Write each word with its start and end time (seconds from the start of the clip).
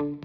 Welcome 0.00 0.20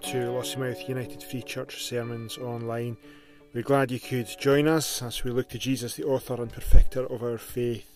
to 0.00 0.18
Lossiemouth 0.28 0.86
United 0.86 1.22
Free 1.22 1.40
Church 1.40 1.82
Sermons 1.82 2.36
Online. 2.36 2.98
We're 3.54 3.62
glad 3.62 3.90
you 3.90 3.98
could 3.98 4.28
join 4.38 4.68
us 4.68 5.00
as 5.00 5.24
we 5.24 5.30
look 5.30 5.48
to 5.48 5.58
Jesus, 5.58 5.94
the 5.94 6.04
author 6.04 6.34
and 6.34 6.52
perfecter 6.52 7.06
of 7.06 7.22
our 7.22 7.38
faith. 7.38 7.86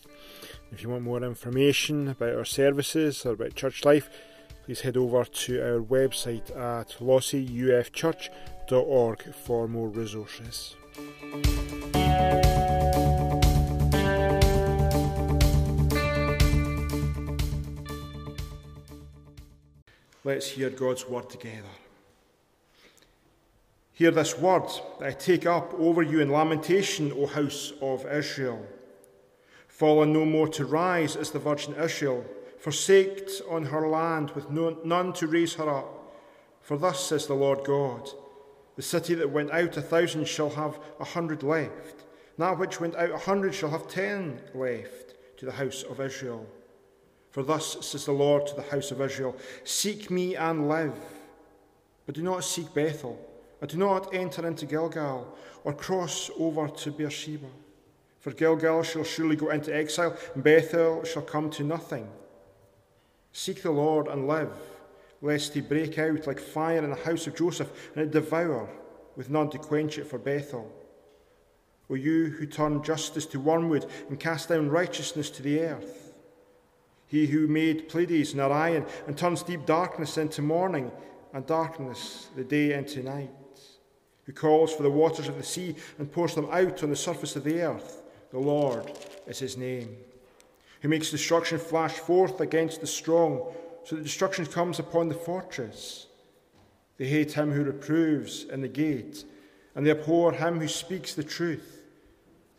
If 0.71 0.81
you 0.81 0.89
want 0.89 1.03
more 1.03 1.23
information 1.23 2.07
about 2.07 2.33
our 2.33 2.45
services 2.45 3.27
or 3.27 3.33
about 3.33 3.53
church 3.53 3.85
life, 3.85 4.09
please 4.65 4.81
head 4.81 4.97
over 4.97 5.23
to 5.23 5.61
our 5.61 5.79
website 5.79 6.49
at 6.57 6.97
lossyufchurch.org 6.99 9.35
for 9.35 9.67
more 9.67 9.89
resources. 9.89 10.75
Let's 20.23 20.49
hear 20.49 20.71
God's 20.71 21.07
word 21.07 21.29
together. 21.29 21.61
Hear 23.93 24.09
this 24.09 24.35
word 24.39 24.63
that 24.99 25.07
I 25.07 25.11
take 25.11 25.45
up 25.45 25.75
over 25.75 26.01
you 26.01 26.21
in 26.21 26.31
lamentation, 26.31 27.11
O 27.15 27.27
house 27.27 27.71
of 27.81 28.07
Israel. 28.07 28.65
Fallen 29.67 30.11
no 30.11 30.25
more 30.25 30.47
to 30.47 30.65
rise 30.65 31.15
as 31.15 31.29
the 31.29 31.37
virgin 31.37 31.75
Israel, 31.75 32.25
forsaked 32.65 33.43
on 33.47 33.63
her 33.63 33.87
land 33.87 34.31
with 34.31 34.49
no, 34.49 34.75
none 34.83 35.13
to 35.13 35.27
raise 35.27 35.53
her 35.53 35.69
up. 35.69 36.15
For 36.63 36.79
thus 36.79 36.99
says 36.99 37.27
the 37.27 37.35
Lord 37.35 37.63
God 37.63 38.09
The 38.75 38.81
city 38.81 39.13
that 39.13 39.29
went 39.29 39.51
out 39.51 39.77
a 39.77 39.83
thousand 39.83 40.27
shall 40.27 40.49
have 40.49 40.79
a 40.99 41.03
hundred 41.03 41.43
left, 41.43 42.05
that 42.39 42.57
which 42.57 42.81
went 42.81 42.95
out 42.95 43.11
a 43.11 43.19
hundred 43.19 43.53
shall 43.53 43.69
have 43.69 43.87
ten 43.87 44.41
left 44.55 45.13
to 45.37 45.45
the 45.45 45.51
house 45.51 45.83
of 45.83 46.01
Israel. 46.01 46.47
For 47.29 47.43
thus 47.43 47.85
says 47.85 48.05
the 48.05 48.13
Lord 48.13 48.47
to 48.47 48.55
the 48.55 48.63
house 48.63 48.89
of 48.89 48.99
Israel 48.99 49.37
Seek 49.63 50.09
me 50.09 50.35
and 50.35 50.67
live, 50.67 50.97
but 52.07 52.15
do 52.15 52.23
not 52.23 52.43
seek 52.43 52.73
Bethel, 52.73 53.15
and 53.61 53.69
do 53.69 53.77
not 53.77 54.11
enter 54.11 54.47
into 54.47 54.65
Gilgal, 54.65 55.37
or 55.63 55.73
cross 55.73 56.31
over 56.39 56.67
to 56.67 56.91
Beersheba. 56.91 57.45
For 58.21 58.31
Gilgal 58.31 58.81
shall 58.81 59.03
surely 59.03 59.35
go 59.35 59.51
into 59.51 59.71
exile, 59.71 60.17
and 60.33 60.43
Bethel 60.43 61.03
shall 61.03 61.21
come 61.21 61.51
to 61.51 61.63
nothing. 61.63 62.09
Seek 63.37 63.63
the 63.63 63.69
Lord 63.69 64.07
and 64.07 64.29
live, 64.29 64.53
lest 65.21 65.53
he 65.53 65.59
break 65.59 65.99
out 65.99 66.25
like 66.25 66.39
fire 66.39 66.81
in 66.81 66.89
the 66.89 66.95
house 66.95 67.27
of 67.27 67.35
Joseph, 67.35 67.91
and 67.93 68.01
it 68.01 68.11
devour, 68.11 68.69
with 69.17 69.29
none 69.29 69.49
to 69.49 69.57
quench 69.57 69.97
it 69.97 70.07
for 70.07 70.17
Bethel. 70.17 70.71
O 71.89 71.95
you 71.95 72.27
who 72.27 72.45
turn 72.45 72.81
justice 72.81 73.25
to 73.25 73.39
wormwood 73.41 73.87
and 74.07 74.21
cast 74.21 74.47
down 74.47 74.69
righteousness 74.69 75.29
to 75.31 75.43
the 75.43 75.59
earth, 75.59 76.13
he 77.07 77.25
who 77.25 77.45
made 77.45 77.89
Pleiades 77.89 78.31
and 78.31 78.39
Orion 78.39 78.85
and 79.05 79.17
turns 79.17 79.43
deep 79.43 79.65
darkness 79.65 80.17
into 80.17 80.41
morning 80.41 80.89
and 81.33 81.45
darkness 81.45 82.29
the 82.37 82.43
day 82.45 82.71
into 82.71 83.03
night, 83.03 83.29
who 84.23 84.31
calls 84.31 84.73
for 84.73 84.83
the 84.83 84.89
waters 84.89 85.27
of 85.27 85.35
the 85.35 85.43
sea 85.43 85.75
and 85.99 86.09
pours 86.09 86.35
them 86.35 86.47
out 86.51 86.83
on 86.83 86.89
the 86.89 86.95
surface 86.95 87.35
of 87.35 87.43
the 87.43 87.59
earth. 87.59 88.01
The 88.31 88.39
Lord 88.39 88.89
is 89.27 89.39
his 89.39 89.57
name. 89.57 89.97
Who 90.85 90.89
makes 90.89 91.09
destruction 91.09 91.57
flash 91.57 91.93
forth 91.93 92.41
against 92.41 92.79
the 92.79 92.85
strong, 92.85 93.51
so 93.85 93.95
that 93.95 94.03
destruction 94.03 94.45
comes 94.45 94.77
upon 94.77 95.09
the 95.09 95.15
fortress. 95.15 96.05
They 96.97 97.07
hate 97.07 97.31
him 97.31 97.51
who 97.51 97.63
reproves 97.63 98.43
in 98.43 98.61
the 98.61 98.67
gate, 98.67 99.25
and 99.73 99.83
they 99.83 99.89
abhor 99.89 100.31
him 100.33 100.59
who 100.59 100.67
speaks 100.67 101.15
the 101.15 101.23
truth. 101.23 101.81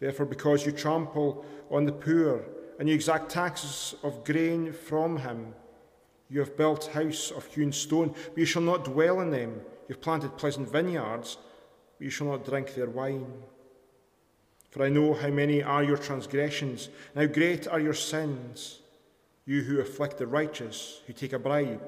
Therefore, 0.00 0.26
because 0.26 0.66
you 0.66 0.72
trample 0.72 1.44
on 1.70 1.84
the 1.84 1.92
poor, 1.92 2.44
and 2.80 2.88
you 2.88 2.96
exact 2.96 3.30
taxes 3.30 3.94
of 4.02 4.24
grain 4.24 4.72
from 4.72 5.18
him. 5.18 5.54
You 6.28 6.40
have 6.40 6.56
built 6.56 6.86
house 6.86 7.30
of 7.30 7.46
hewn 7.54 7.70
stone, 7.70 8.08
but 8.08 8.38
you 8.38 8.44
shall 8.44 8.60
not 8.60 8.86
dwell 8.86 9.20
in 9.20 9.30
them. 9.30 9.60
You 9.86 9.94
have 9.94 10.02
planted 10.02 10.36
pleasant 10.36 10.68
vineyards, 10.68 11.38
but 11.96 12.04
you 12.04 12.10
shall 12.10 12.26
not 12.26 12.44
drink 12.44 12.74
their 12.74 12.90
wine. 12.90 13.32
For 14.76 14.84
I 14.84 14.90
know 14.90 15.14
how 15.14 15.30
many 15.30 15.62
are 15.62 15.82
your 15.82 15.96
transgressions, 15.96 16.90
and 17.14 17.26
how 17.26 17.32
great 17.32 17.66
are 17.66 17.80
your 17.80 17.94
sins. 17.94 18.80
You 19.46 19.62
who 19.62 19.80
afflict 19.80 20.18
the 20.18 20.26
righteous, 20.26 21.00
who 21.06 21.14
take 21.14 21.32
a 21.32 21.38
bribe, 21.38 21.80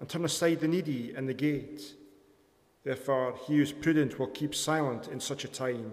and 0.00 0.08
turn 0.08 0.24
aside 0.24 0.58
the 0.58 0.66
needy 0.66 1.14
in 1.16 1.26
the 1.26 1.34
gate. 1.34 1.94
Therefore, 2.82 3.36
he 3.46 3.58
who 3.58 3.62
is 3.62 3.70
prudent 3.70 4.18
will 4.18 4.26
keep 4.26 4.56
silent 4.56 5.06
in 5.06 5.20
such 5.20 5.44
a 5.44 5.48
time, 5.48 5.92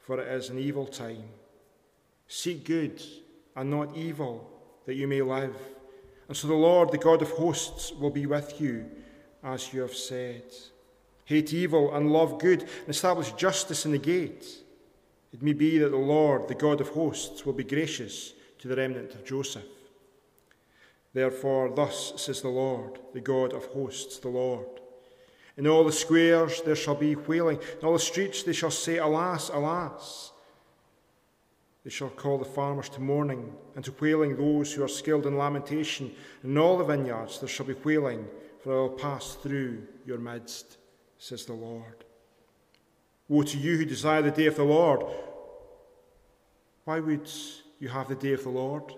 for 0.00 0.18
it 0.18 0.26
is 0.26 0.50
an 0.50 0.58
evil 0.58 0.86
time. 0.86 1.22
Seek 2.26 2.64
good 2.64 3.00
and 3.54 3.70
not 3.70 3.96
evil, 3.96 4.50
that 4.86 4.94
you 4.94 5.06
may 5.06 5.22
live. 5.22 5.54
And 6.26 6.36
so 6.36 6.48
the 6.48 6.54
Lord, 6.54 6.90
the 6.90 6.98
God 6.98 7.22
of 7.22 7.30
hosts, 7.30 7.92
will 7.92 8.10
be 8.10 8.26
with 8.26 8.60
you, 8.60 8.86
as 9.44 9.72
you 9.72 9.82
have 9.82 9.94
said. 9.94 10.52
Hate 11.26 11.52
evil 11.52 11.94
and 11.94 12.12
love 12.12 12.40
good, 12.40 12.62
and 12.62 12.88
establish 12.88 13.30
justice 13.34 13.86
in 13.86 13.92
the 13.92 13.98
gate. 13.98 14.64
It 15.36 15.42
may 15.42 15.52
be 15.52 15.76
that 15.78 15.90
the 15.90 15.98
Lord, 15.98 16.48
the 16.48 16.54
God 16.54 16.80
of 16.80 16.88
hosts, 16.88 17.44
will 17.44 17.52
be 17.52 17.62
gracious 17.62 18.32
to 18.58 18.68
the 18.68 18.76
remnant 18.76 19.12
of 19.14 19.22
Joseph. 19.22 19.66
Therefore, 21.12 21.68
thus 21.68 22.14
says 22.16 22.40
the 22.40 22.48
Lord, 22.48 22.98
the 23.12 23.20
God 23.20 23.52
of 23.52 23.66
hosts, 23.66 24.18
the 24.18 24.30
Lord. 24.30 24.66
In 25.58 25.66
all 25.66 25.84
the 25.84 25.92
squares 25.92 26.62
there 26.62 26.74
shall 26.74 26.94
be 26.94 27.16
wailing, 27.16 27.58
in 27.58 27.86
all 27.86 27.92
the 27.92 27.98
streets 27.98 28.44
they 28.44 28.54
shall 28.54 28.70
say, 28.70 28.96
Alas, 28.96 29.50
alas. 29.50 30.32
They 31.84 31.90
shall 31.90 32.08
call 32.08 32.38
the 32.38 32.46
farmers 32.46 32.88
to 32.90 33.02
mourning, 33.02 33.52
and 33.74 33.84
to 33.84 33.94
wailing 34.00 34.36
those 34.36 34.72
who 34.72 34.82
are 34.84 34.88
skilled 34.88 35.26
in 35.26 35.36
lamentation. 35.36 36.12
In 36.44 36.56
all 36.56 36.78
the 36.78 36.84
vineyards 36.84 37.40
there 37.40 37.48
shall 37.48 37.66
be 37.66 37.74
wailing, 37.84 38.26
for 38.60 38.72
I 38.72 38.76
will 38.76 38.88
pass 38.88 39.34
through 39.34 39.86
your 40.06 40.18
midst, 40.18 40.78
says 41.18 41.44
the 41.44 41.52
Lord. 41.52 42.05
Woe 43.28 43.42
to 43.42 43.58
you 43.58 43.76
who 43.76 43.84
desire 43.84 44.22
the 44.22 44.30
day 44.30 44.46
of 44.46 44.56
the 44.56 44.64
Lord! 44.64 45.04
Why 46.84 47.00
would 47.00 47.28
you 47.78 47.88
have 47.88 48.08
the 48.08 48.14
day 48.14 48.32
of 48.32 48.44
the 48.44 48.50
Lord? 48.50 48.94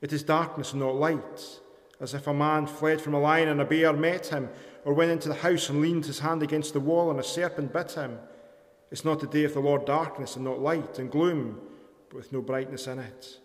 It 0.00 0.12
is 0.12 0.22
darkness 0.22 0.72
and 0.72 0.80
not 0.80 0.94
light, 0.94 1.60
as 2.00 2.14
if 2.14 2.26
a 2.26 2.34
man 2.34 2.66
fled 2.66 3.00
from 3.00 3.14
a 3.14 3.20
lion 3.20 3.48
and 3.48 3.60
a 3.60 3.64
bear 3.64 3.92
met 3.92 4.28
him, 4.28 4.48
or 4.84 4.94
went 4.94 5.10
into 5.10 5.28
the 5.28 5.34
house 5.34 5.68
and 5.68 5.80
leaned 5.80 6.06
his 6.06 6.20
hand 6.20 6.42
against 6.42 6.72
the 6.72 6.80
wall 6.80 7.10
and 7.10 7.18
a 7.18 7.24
serpent 7.24 7.72
bit 7.72 7.92
him. 7.92 8.18
It's 8.90 9.04
not 9.04 9.20
the 9.20 9.26
day 9.26 9.44
of 9.44 9.54
the 9.54 9.60
Lord 9.60 9.84
darkness 9.84 10.36
and 10.36 10.44
not 10.44 10.60
light 10.60 10.98
and 10.98 11.10
gloom? 11.10 11.60
but 12.12 12.18
with 12.18 12.32
no 12.32 12.42
brightness 12.42 12.86
in 12.86 12.98
it. 12.98 13.38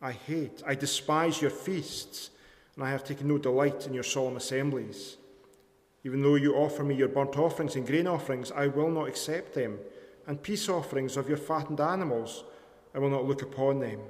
I 0.00 0.12
hate, 0.12 0.62
I 0.66 0.74
despise 0.74 1.42
your 1.42 1.50
feasts, 1.50 2.30
and 2.74 2.82
I 2.82 2.90
have 2.90 3.04
taken 3.04 3.28
no 3.28 3.36
delight 3.36 3.86
in 3.86 3.92
your 3.92 4.02
solemn 4.02 4.36
assemblies. 4.36 5.18
Even 6.04 6.22
though 6.22 6.34
you 6.34 6.54
offer 6.54 6.82
me 6.82 6.94
your 6.94 7.08
burnt 7.08 7.38
offerings 7.38 7.76
and 7.76 7.86
grain 7.86 8.06
offerings, 8.06 8.50
I 8.50 8.66
will 8.66 8.90
not 8.90 9.08
accept 9.08 9.54
them, 9.54 9.78
and 10.26 10.42
peace 10.42 10.68
offerings 10.68 11.16
of 11.16 11.28
your 11.28 11.38
fattened 11.38 11.80
animals, 11.80 12.44
I 12.94 12.98
will 12.98 13.10
not 13.10 13.24
look 13.24 13.42
upon 13.42 13.80
them. 13.80 14.00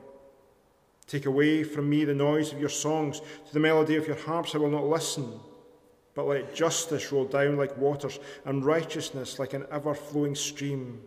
Take 1.07 1.27
away 1.27 1.63
from 1.65 1.91
me 1.91 2.05
the 2.05 2.15
noise 2.15 2.53
of 2.53 2.61
your 2.61 2.69
songs, 2.69 3.21
to 3.21 3.53
the 3.53 3.61
melody 3.61 3.97
of 3.97 4.07
your 4.07 4.17
harps 4.17 4.55
I 4.55 4.59
will 4.59 4.71
not 4.71 4.89
listen. 4.89 5.41
But 6.15 6.27
let 6.27 6.55
justice 6.55 7.11
roll 7.11 7.25
down 7.25 7.57
like 7.57 7.77
waters, 7.77 8.19
and 8.45 8.65
righteousness 8.65 9.39
like 9.39 9.53
an 9.53 9.67
ever 9.71 9.95
flowing 9.95 10.35
stream. 10.35 11.01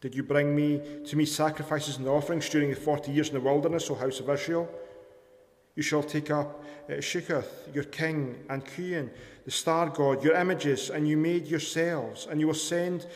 Did 0.00 0.14
you 0.14 0.22
bring 0.22 0.56
me 0.56 1.02
to 1.06 1.16
me 1.16 1.26
sacrifices 1.26 1.98
and 1.98 2.08
offerings 2.08 2.48
during 2.48 2.70
the 2.70 2.76
forty 2.76 3.12
years 3.12 3.28
in 3.28 3.34
the 3.34 3.40
wilderness, 3.40 3.90
O 3.90 3.94
house 3.94 4.20
of 4.20 4.30
Israel? 4.30 4.68
You 5.76 5.82
shall 5.82 6.02
take 6.02 6.30
up 6.30 6.64
uh, 6.90 7.00
your 7.72 7.84
king, 7.84 8.36
and 8.48 8.64
Kiyyun, 8.64 9.10
the 9.44 9.50
star 9.50 9.88
god, 9.88 10.24
your 10.24 10.34
images, 10.34 10.90
and 10.90 11.08
you 11.08 11.16
made 11.16 11.46
yourselves, 11.46 12.26
and 12.30 12.40
you 12.40 12.46
will 12.46 12.54
send, 12.54 13.06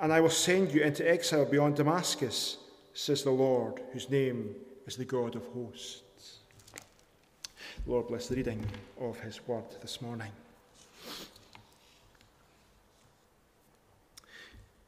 and 0.00 0.12
I 0.12 0.20
will 0.20 0.30
send 0.30 0.72
you 0.72 0.82
into 0.82 1.08
exile 1.08 1.44
beyond 1.44 1.76
Damascus, 1.76 2.58
says 2.94 3.22
the 3.22 3.30
Lord, 3.30 3.80
whose 3.92 4.08
name 4.10 4.54
is 4.86 4.96
the 4.96 5.04
God 5.04 5.36
of 5.36 5.46
hosts. 5.48 6.38
Lord 7.86 8.08
bless 8.08 8.28
the 8.28 8.36
reading 8.36 8.64
of 9.00 9.18
his 9.20 9.46
word 9.46 9.64
this 9.80 10.02
morning. 10.02 10.32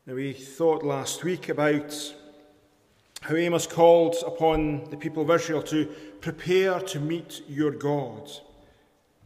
Now, 0.06 0.14
we 0.14 0.32
thought 0.32 0.82
last 0.82 1.22
week 1.24 1.50
about 1.50 1.94
how 3.20 3.36
Amos 3.36 3.66
called 3.66 4.16
upon 4.26 4.90
the 4.90 4.96
people 4.96 5.22
of 5.22 5.30
Israel 5.30 5.62
to 5.64 5.88
prepare 6.20 6.80
to 6.80 7.00
meet 7.00 7.42
your 7.48 7.70
God. 7.70 8.30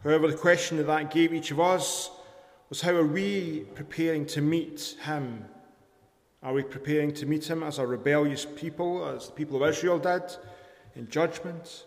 However, 0.02 0.28
the 0.28 0.36
question 0.36 0.76
that 0.76 0.86
that 0.86 1.10
gave 1.10 1.32
each 1.32 1.50
of 1.50 1.60
us 1.60 2.10
was 2.68 2.80
how 2.80 2.94
are 2.94 3.06
we 3.06 3.66
preparing 3.74 4.26
to 4.26 4.42
meet 4.42 4.96
him? 5.02 5.44
Are 6.42 6.52
we 6.52 6.62
preparing 6.62 7.12
to 7.14 7.26
meet 7.26 7.48
him 7.48 7.62
as 7.62 7.78
a 7.78 7.86
rebellious 7.86 8.46
people, 8.56 9.06
as 9.06 9.26
the 9.26 9.32
people 9.32 9.62
of 9.62 9.68
Israel 9.68 9.98
did, 9.98 10.22
in 10.94 11.08
judgment, 11.08 11.86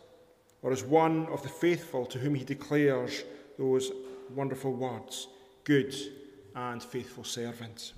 or 0.61 0.71
as 0.71 0.83
one 0.83 1.27
of 1.27 1.43
the 1.43 1.49
faithful 1.49 2.05
to 2.07 2.17
whom 2.17 2.35
he 2.35 2.43
declares 2.43 3.23
those 3.57 3.91
wonderful 4.35 4.73
words 4.73 5.27
good 5.63 5.93
and 6.55 6.81
faithful 6.81 7.23
servant. 7.23 7.93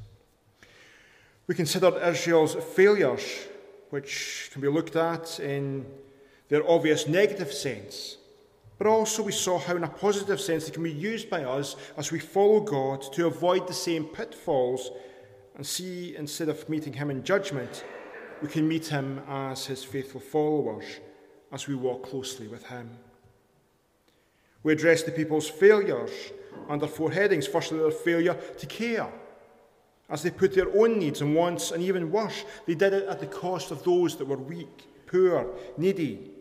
We 1.48 1.56
considered 1.56 1.96
Israel's 2.06 2.56
failures, 2.56 3.48
which 3.90 4.50
can 4.52 4.62
be 4.62 4.68
looked 4.68 4.96
at 4.96 5.40
in 5.40 5.86
their 6.50 6.70
obvious 6.70 7.08
negative 7.08 7.54
sense, 7.54 8.18
but 8.78 8.88
also 8.88 9.24
we 9.24 9.32
saw 9.32 9.60
how, 9.60 9.76
in 9.76 9.84
a 9.84 9.90
positive 9.90 10.40
sense, 10.40 10.66
they 10.66 10.72
can 10.72 10.84
be 10.84 10.92
used 10.92 11.30
by 11.30 11.44
us 11.44 11.76
as 11.98 12.12
we 12.12 12.20
follow 12.20 12.60
God 12.60 13.02
to 13.14 13.28
avoid 13.28 13.68
the 13.68 13.74
same 13.74 14.06
pitfalls 14.06 14.92
and 15.56 15.68
see, 15.68 16.16
instead 16.16 16.48
of 16.48 16.68
meeting 16.70 16.94
Him 16.94 17.12
in 17.12 17.24
judgment, 17.24 17.84
we 18.42 18.48
can 18.48 18.68
meet 18.68 18.88
Him 18.88 19.22
as 19.28 19.66
His 19.66 19.84
faithful 19.84 20.22
followers 20.22 20.86
as 21.52 21.68
we 21.68 21.76
walk 21.76 22.04
closely 22.10 22.48
with 22.48 22.66
Him. 22.68 22.90
We 24.64 24.72
address 24.72 25.04
the 25.04 25.12
people's 25.12 25.50
failures 25.50 26.12
under 26.70 26.88
four 26.88 27.12
headings. 27.12 27.48
Firstly, 27.48 27.80
their 27.80 27.92
failure 27.92 28.38
to 28.58 28.66
care, 28.66 29.12
as 30.10 30.24
they 30.24 30.32
put 30.32 30.56
their 30.56 30.74
own 30.78 31.00
needs 31.00 31.20
and 31.20 31.36
wants, 31.36 31.72
and 31.72 31.84
even 31.84 32.12
worse, 32.12 32.46
they 32.66 32.76
did 32.76 32.94
it 32.94 33.08
at 33.08 33.20
the 33.20 33.28
cost 33.28 33.72
of 33.72 33.84
those 33.84 34.16
that 34.16 34.26
were 34.26 34.38
weak, 34.38 34.88
poor, 35.06 35.54
needy. 35.78 36.32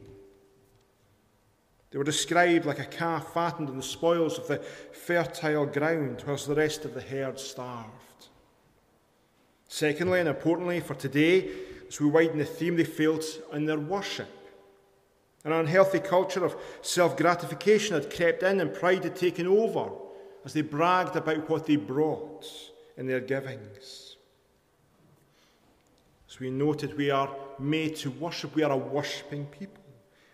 They 1.91 1.99
were 1.99 2.05
described 2.05 2.67
like 2.67 2.81
a 2.81 2.85
calf 2.85 3.33
fattened 3.33 3.71
on 3.71 3.77
the 3.77 3.83
spoils 3.83 4.39
of 4.39 4.47
the 4.47 4.59
fertile 4.59 5.67
ground, 5.67 6.23
whilst 6.27 6.47
the 6.47 6.55
rest 6.55 6.85
of 6.85 6.95
the 6.95 7.01
herd 7.01 7.41
starved. 7.41 8.29
Secondly, 9.69 10.21
and 10.21 10.29
importantly 10.29 10.81
for 10.81 10.95
today, 10.95 11.49
as 11.89 12.01
we 12.01 12.09
widen 12.09 12.39
the 12.39 12.45
theme, 12.45 12.77
they 12.77 12.85
failed 12.85 13.25
in 13.53 13.65
their 13.65 13.79
worship. 13.79 14.29
An 15.45 15.53
unhealthy 15.53 16.01
culture 16.01 16.45
of 16.45 16.57
self 16.83 17.17
gratification 17.17 17.95
had 17.95 18.15
crept 18.15 18.43
in 18.43 18.61
and 18.61 18.75
pride 18.75 19.05
had 19.05 19.17
taken 19.17 19.47
over 19.47 19.91
as 20.45 20.53
they 20.53 20.63
bragged 20.63 21.17
about 21.17 21.49
what 21.49 21.67
they 21.67 21.77
brought 21.77 22.45
in 22.97 23.07
their 23.07 23.21
givings. 23.21 24.17
As 26.29 26.39
we 26.39 26.51
noted, 26.51 26.97
we 26.97 27.11
are 27.11 27.35
made 27.59 27.97
to 27.97 28.11
worship, 28.11 28.55
we 28.55 28.63
are 28.63 28.73
a 28.73 28.77
worshipping 28.77 29.47
people. 29.47 29.83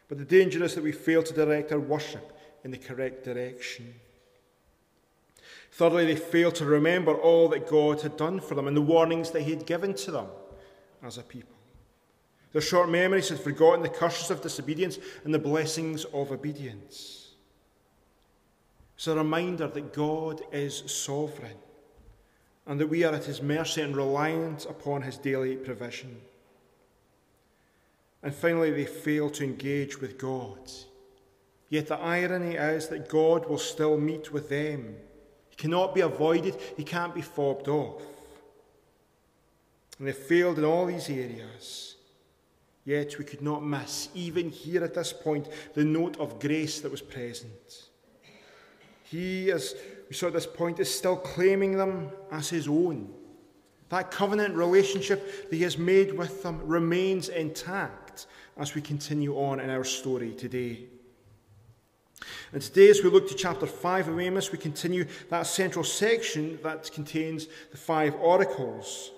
But 0.08 0.18
the 0.18 0.24
danger 0.24 0.62
is 0.62 0.74
that 0.74 0.84
we 0.84 0.92
fail 0.92 1.22
to 1.22 1.34
direct 1.34 1.72
our 1.72 1.80
worship 1.80 2.32
in 2.62 2.70
the 2.70 2.78
correct 2.78 3.24
direction. 3.24 3.94
Thirdly, 5.72 6.06
they 6.06 6.16
fail 6.16 6.52
to 6.52 6.64
remember 6.64 7.14
all 7.14 7.48
that 7.48 7.68
God 7.68 8.00
had 8.02 8.16
done 8.16 8.40
for 8.40 8.54
them 8.54 8.68
and 8.68 8.76
the 8.76 8.82
warnings 8.82 9.30
that 9.32 9.42
He 9.42 9.50
had 9.50 9.66
given 9.66 9.94
to 9.94 10.10
them 10.10 10.26
as 11.02 11.18
a 11.18 11.22
people. 11.22 11.54
Their 12.52 12.62
short 12.62 12.88
memories 12.88 13.30
had 13.30 13.40
forgotten 13.40 13.82
the 13.82 13.88
curses 13.88 14.30
of 14.30 14.40
disobedience 14.40 14.98
and 15.24 15.34
the 15.34 15.40
blessings 15.40 16.04
of 16.04 16.30
obedience. 16.30 17.32
It's 18.96 19.08
a 19.08 19.16
reminder 19.16 19.66
that 19.66 19.92
God 19.92 20.42
is 20.52 20.84
sovereign 20.86 21.56
and 22.66 22.80
that 22.80 22.86
we 22.86 23.02
are 23.02 23.12
at 23.12 23.24
His 23.24 23.42
mercy 23.42 23.82
and 23.82 23.96
reliant 23.96 24.66
upon 24.66 25.02
His 25.02 25.18
daily 25.18 25.56
provision. 25.56 26.20
And 28.24 28.34
finally, 28.34 28.70
they 28.70 28.86
fail 28.86 29.28
to 29.30 29.44
engage 29.44 30.00
with 30.00 30.16
God. 30.16 30.58
Yet 31.68 31.88
the 31.88 31.98
irony 31.98 32.54
is 32.54 32.88
that 32.88 33.10
God 33.10 33.46
will 33.46 33.58
still 33.58 33.98
meet 33.98 34.32
with 34.32 34.48
them. 34.48 34.96
He 35.50 35.56
cannot 35.56 35.94
be 35.94 36.00
avoided, 36.00 36.56
He 36.76 36.84
can't 36.84 37.14
be 37.14 37.20
fobbed 37.20 37.68
off. 37.68 38.02
And 39.98 40.08
they 40.08 40.12
failed 40.12 40.58
in 40.58 40.64
all 40.64 40.86
these 40.86 41.10
areas. 41.10 41.96
Yet 42.86 43.18
we 43.18 43.24
could 43.24 43.42
not 43.42 43.64
miss, 43.64 44.08
even 44.14 44.48
here 44.50 44.82
at 44.82 44.94
this 44.94 45.12
point, 45.12 45.48
the 45.74 45.84
note 45.84 46.18
of 46.18 46.40
grace 46.40 46.80
that 46.80 46.90
was 46.90 47.02
present. 47.02 47.88
He, 49.04 49.50
as 49.50 49.74
we 50.08 50.14
saw 50.14 50.28
at 50.28 50.32
this 50.32 50.46
point, 50.46 50.80
is 50.80 50.92
still 50.92 51.16
claiming 51.16 51.76
them 51.76 52.10
as 52.32 52.48
his 52.48 52.68
own. 52.68 53.12
That 53.90 54.10
covenant 54.10 54.54
relationship 54.54 55.50
that 55.50 55.56
he 55.56 55.62
has 55.62 55.78
made 55.78 56.12
with 56.16 56.42
them 56.42 56.60
remains 56.66 57.28
intact 57.28 58.03
as 58.56 58.74
we 58.74 58.80
continue 58.80 59.34
on 59.36 59.60
in 59.60 59.70
our 59.70 59.84
story 59.84 60.32
today. 60.32 60.86
And 62.52 62.62
today, 62.62 62.88
as 62.88 63.02
we 63.02 63.10
look 63.10 63.28
to 63.28 63.34
chapter 63.34 63.66
5 63.66 64.08
of 64.08 64.20
Amos, 64.20 64.52
we 64.52 64.58
continue 64.58 65.06
that 65.30 65.46
central 65.46 65.84
section 65.84 66.58
that 66.62 66.90
contains 66.92 67.48
the 67.70 67.76
five 67.76 68.14
oracles 68.14 69.10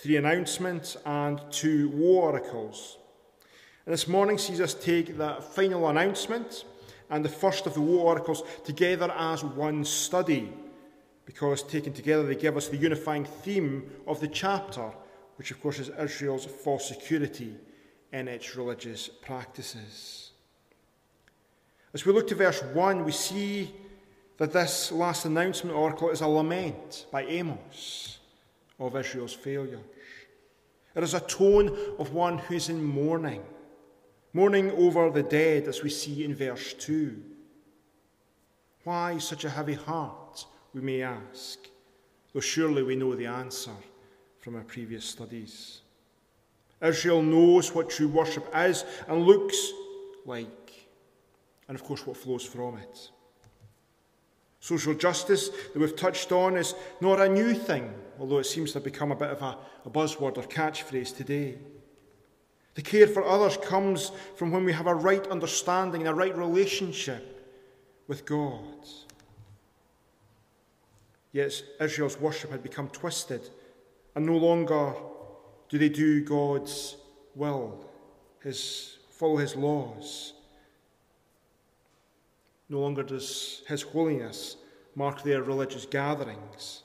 three 0.00 0.16
announcements, 0.16 0.96
and 1.04 1.40
two 1.50 1.90
war 1.90 2.32
oracles. 2.32 2.96
And 3.84 3.92
this 3.92 4.08
morning 4.08 4.38
sees 4.38 4.60
us 4.60 4.72
take 4.72 5.18
that 5.18 5.44
final 5.54 5.88
announcement 5.88 6.64
and 7.10 7.24
the 7.24 7.28
first 7.28 7.66
of 7.66 7.74
the 7.74 7.80
war 7.80 8.06
oracles 8.06 8.42
together 8.64 9.12
as 9.12 9.44
one 9.44 9.84
study, 9.84 10.52
because 11.26 11.62
taken 11.62 11.92
together 11.92 12.22
they 12.22 12.34
give 12.34 12.56
us 12.56 12.68
the 12.68 12.76
unifying 12.76 13.24
theme 13.24 13.90
of 14.06 14.20
the 14.20 14.28
chapter, 14.28 14.90
which 15.36 15.50
of 15.50 15.60
course 15.60 15.78
is 15.78 15.90
Israel's 15.98 16.46
false 16.46 16.88
security 16.88 17.56
in 18.12 18.28
its 18.28 18.56
religious 18.56 19.08
practices. 19.08 20.30
As 21.92 22.04
we 22.04 22.12
look 22.12 22.28
to 22.28 22.34
verse 22.34 22.62
1, 22.62 23.04
we 23.04 23.12
see 23.12 23.74
that 24.36 24.52
this 24.52 24.90
last 24.92 25.24
announcement 25.24 25.76
oracle 25.76 26.10
is 26.10 26.20
a 26.20 26.26
lament 26.26 27.06
by 27.10 27.24
Amos 27.24 28.18
of 28.78 28.96
Israel's 28.96 29.34
failures. 29.34 29.80
It 30.94 31.02
is 31.02 31.14
a 31.14 31.20
tone 31.20 31.76
of 31.98 32.12
one 32.12 32.38
who 32.38 32.54
is 32.54 32.68
in 32.68 32.82
mourning, 32.82 33.42
mourning 34.32 34.70
over 34.72 35.10
the 35.10 35.22
dead, 35.22 35.68
as 35.68 35.82
we 35.82 35.90
see 35.90 36.24
in 36.24 36.34
verse 36.34 36.74
2. 36.74 37.22
Why 38.84 39.18
such 39.18 39.44
a 39.44 39.50
heavy 39.50 39.74
heart, 39.74 40.46
we 40.72 40.80
may 40.80 41.02
ask, 41.02 41.58
though 42.32 42.40
surely 42.40 42.82
we 42.82 42.96
know 42.96 43.14
the 43.14 43.26
answer 43.26 43.74
from 44.38 44.56
our 44.56 44.64
previous 44.64 45.04
studies. 45.04 45.82
Israel 46.82 47.22
knows 47.22 47.74
what 47.74 47.90
true 47.90 48.08
worship 48.08 48.46
is 48.54 48.84
and 49.08 49.22
looks 49.22 49.72
like, 50.24 50.88
and 51.68 51.78
of 51.78 51.84
course 51.84 52.06
what 52.06 52.16
flows 52.16 52.44
from 52.44 52.78
it. 52.78 53.10
Social 54.60 54.94
justice 54.94 55.48
that 55.48 55.76
we've 55.76 55.96
touched 55.96 56.32
on 56.32 56.56
is 56.56 56.74
not 57.00 57.20
a 57.20 57.28
new 57.28 57.54
thing, 57.54 57.92
although 58.18 58.38
it 58.38 58.44
seems 58.44 58.72
to 58.72 58.76
have 58.76 58.84
become 58.84 59.10
a 59.10 59.16
bit 59.16 59.30
of 59.30 59.40
a, 59.42 59.56
a 59.84 59.90
buzzword 59.90 60.36
or 60.36 60.42
catchphrase 60.42 61.16
today. 61.16 61.58
The 62.74 62.82
care 62.82 63.06
for 63.06 63.24
others 63.26 63.56
comes 63.56 64.12
from 64.36 64.52
when 64.52 64.64
we 64.64 64.72
have 64.72 64.86
a 64.86 64.94
right 64.94 65.26
understanding 65.28 66.02
and 66.02 66.10
a 66.10 66.14
right 66.14 66.36
relationship 66.36 67.50
with 68.06 68.24
God. 68.24 68.86
Yet 71.32 71.62
Israel's 71.80 72.18
worship 72.18 72.50
had 72.50 72.62
become 72.62 72.88
twisted, 72.88 73.48
and 74.14 74.26
no 74.26 74.36
longer 74.36 74.94
do 75.70 75.78
they 75.78 75.88
do 75.88 76.22
God's 76.22 76.96
will, 77.34 77.82
his, 78.42 78.98
follow 79.10 79.36
his 79.36 79.56
laws. 79.56 80.34
No 82.68 82.78
longer 82.78 83.02
does 83.02 83.62
His 83.66 83.82
holiness 83.82 84.56
mark 84.94 85.22
their 85.22 85.42
religious 85.42 85.86
gatherings 85.86 86.84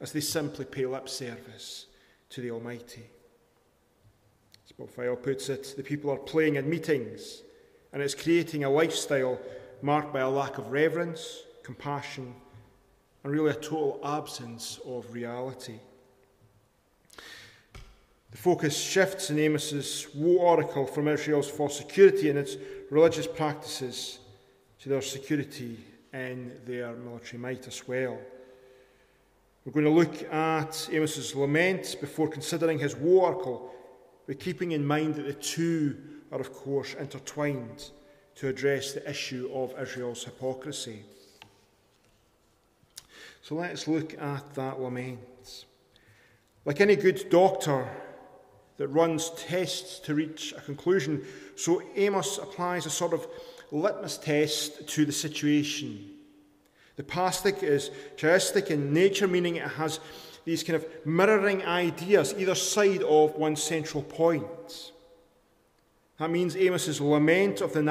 as 0.00 0.12
they 0.12 0.20
simply 0.20 0.64
pay 0.64 0.86
lip 0.86 1.08
service 1.08 1.86
to 2.30 2.40
the 2.40 2.50
Almighty. 2.50 3.04
As 4.64 4.72
Bob 4.72 5.22
puts 5.22 5.48
it, 5.48 5.74
the 5.76 5.82
people 5.82 6.10
are 6.10 6.18
playing 6.18 6.56
in 6.56 6.68
meetings 6.68 7.42
and 7.92 8.02
it's 8.02 8.14
creating 8.14 8.64
a 8.64 8.70
lifestyle 8.70 9.38
marked 9.82 10.12
by 10.12 10.20
a 10.20 10.28
lack 10.28 10.58
of 10.58 10.72
reverence, 10.72 11.42
compassion, 11.62 12.34
and 13.22 13.32
really 13.32 13.50
a 13.50 13.54
total 13.54 14.00
absence 14.04 14.80
of 14.86 15.12
reality. 15.12 15.80
The 18.36 18.42
focus 18.42 18.76
shifts 18.76 19.30
in 19.30 19.38
Amos's 19.38 20.08
woe 20.14 20.36
oracle 20.36 20.86
from 20.86 21.08
Israel's 21.08 21.48
false 21.48 21.74
security 21.74 22.28
and 22.28 22.38
its 22.38 22.56
religious 22.90 23.26
practices 23.26 24.18
to 24.80 24.90
their 24.90 25.00
security 25.00 25.78
and 26.12 26.52
their 26.66 26.92
military 26.92 27.38
might 27.38 27.66
as 27.66 27.88
well. 27.88 28.18
We're 29.64 29.72
going 29.72 29.86
to 29.86 29.90
look 29.90 30.30
at 30.30 30.86
Amos's 30.92 31.34
lament 31.34 31.96
before 31.98 32.28
considering 32.28 32.78
his 32.78 32.94
woe 32.94 33.22
oracle, 33.22 33.74
but 34.26 34.38
keeping 34.38 34.72
in 34.72 34.86
mind 34.86 35.14
that 35.14 35.24
the 35.24 35.32
two 35.32 35.96
are, 36.30 36.38
of 36.38 36.52
course, 36.52 36.92
intertwined 36.92 37.88
to 38.34 38.48
address 38.48 38.92
the 38.92 39.08
issue 39.08 39.48
of 39.54 39.72
Israel's 39.80 40.24
hypocrisy. 40.24 41.04
So 43.40 43.54
let's 43.54 43.88
look 43.88 44.12
at 44.20 44.54
that 44.56 44.78
lament. 44.78 45.64
Like 46.66 46.82
any 46.82 46.96
good 46.96 47.30
doctor 47.30 47.88
that 48.78 48.88
runs 48.88 49.30
tests 49.30 49.98
to 50.00 50.14
reach 50.14 50.52
a 50.56 50.60
conclusion, 50.60 51.24
so 51.54 51.82
Amos 51.94 52.38
applies 52.38 52.86
a 52.86 52.90
sort 52.90 53.12
of 53.12 53.26
litmus 53.70 54.18
test 54.18 54.86
to 54.88 55.04
the 55.04 55.12
situation. 55.12 56.10
The 56.96 57.02
pastic 57.02 57.62
is 57.62 57.90
chiastic 58.16 58.70
in 58.70 58.92
nature, 58.92 59.26
meaning 59.26 59.56
it 59.56 59.68
has 59.68 60.00
these 60.44 60.62
kind 60.62 60.76
of 60.76 60.86
mirroring 61.04 61.64
ideas 61.64 62.34
either 62.38 62.54
side 62.54 63.02
of 63.02 63.34
one 63.34 63.56
central 63.56 64.02
point. 64.02 64.92
That 66.18 66.30
means 66.30 66.56
Amos's 66.56 67.00
lament 67.00 67.60
of 67.60 67.74
the 67.74 67.82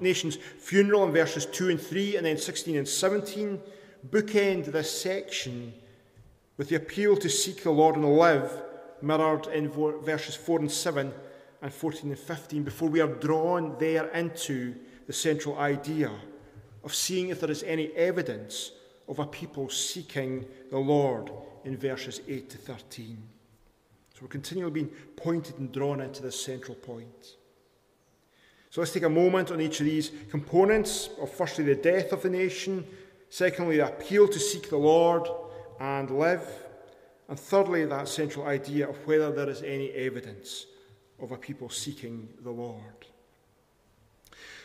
nation's 0.00 0.36
funeral 0.36 1.04
in 1.04 1.12
verses 1.12 1.46
2 1.46 1.70
and 1.70 1.80
3, 1.80 2.16
and 2.16 2.26
then 2.26 2.36
16 2.36 2.76
and 2.76 2.86
17 2.86 3.60
bookend 4.10 4.66
this 4.66 5.00
section 5.00 5.72
with 6.58 6.68
the 6.68 6.76
appeal 6.76 7.16
to 7.16 7.30
seek 7.30 7.62
the 7.62 7.70
Lord 7.70 7.96
and 7.96 8.04
live, 8.04 8.62
mirrored 9.04 9.46
in 9.48 9.68
verses 9.68 10.34
4 10.34 10.60
and 10.60 10.70
7 10.70 11.12
and 11.62 11.72
14 11.72 12.10
and 12.10 12.18
15, 12.18 12.62
before 12.62 12.88
we 12.88 13.00
are 13.00 13.06
drawn 13.06 13.76
there 13.78 14.08
into 14.08 14.74
the 15.06 15.12
central 15.12 15.58
idea 15.58 16.10
of 16.82 16.94
seeing 16.94 17.28
if 17.28 17.40
there 17.40 17.50
is 17.50 17.62
any 17.62 17.92
evidence 17.92 18.72
of 19.08 19.18
a 19.18 19.26
people 19.26 19.68
seeking 19.68 20.44
the 20.70 20.78
Lord 20.78 21.30
in 21.64 21.76
verses 21.76 22.20
8 22.28 22.50
to 22.50 22.58
13. 22.58 23.16
So 24.14 24.20
we're 24.22 24.28
continually 24.28 24.72
being 24.72 24.90
pointed 25.16 25.58
and 25.58 25.72
drawn 25.72 26.00
into 26.00 26.22
this 26.22 26.40
central 26.40 26.74
point. 26.74 27.36
So 28.70 28.80
let's 28.80 28.92
take 28.92 29.04
a 29.04 29.08
moment 29.08 29.50
on 29.50 29.60
each 29.60 29.80
of 29.80 29.86
these 29.86 30.10
components 30.30 31.10
of 31.20 31.30
firstly 31.30 31.64
the 31.64 31.74
death 31.74 32.12
of 32.12 32.22
the 32.22 32.30
nation, 32.30 32.84
secondly 33.30 33.76
the 33.76 33.88
appeal 33.88 34.28
to 34.28 34.38
seek 34.38 34.68
the 34.68 34.76
Lord 34.76 35.28
and 35.80 36.10
live, 36.10 36.63
and 37.28 37.38
thirdly 37.38 37.84
that 37.86 38.08
central 38.08 38.46
idea 38.46 38.88
of 38.88 38.96
whether 39.06 39.30
there 39.30 39.48
is 39.48 39.62
any 39.62 39.90
evidence 39.90 40.66
of 41.20 41.32
a 41.32 41.36
people 41.36 41.68
seeking 41.68 42.28
the 42.42 42.50
Lord. 42.50 43.06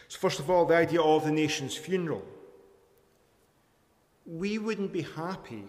So, 0.07 0.17
first 0.17 0.39
of 0.39 0.49
all, 0.49 0.65
the 0.65 0.75
idea 0.75 1.01
of 1.01 1.23
the 1.23 1.31
nation's 1.31 1.75
funeral. 1.75 2.25
We 4.25 4.57
wouldn't 4.57 4.91
be 4.91 5.03
happy 5.03 5.63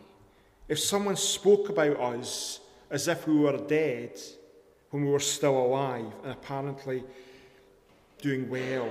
if 0.68 0.78
someone 0.78 1.16
spoke 1.16 1.68
about 1.68 1.98
us 2.00 2.60
as 2.90 3.06
if 3.06 3.26
we 3.26 3.38
were 3.38 3.56
dead 3.56 4.18
when 4.90 5.04
we 5.04 5.10
were 5.10 5.20
still 5.20 5.56
alive 5.58 6.12
and 6.22 6.32
apparently 6.32 7.04
doing 8.20 8.50
well. 8.50 8.88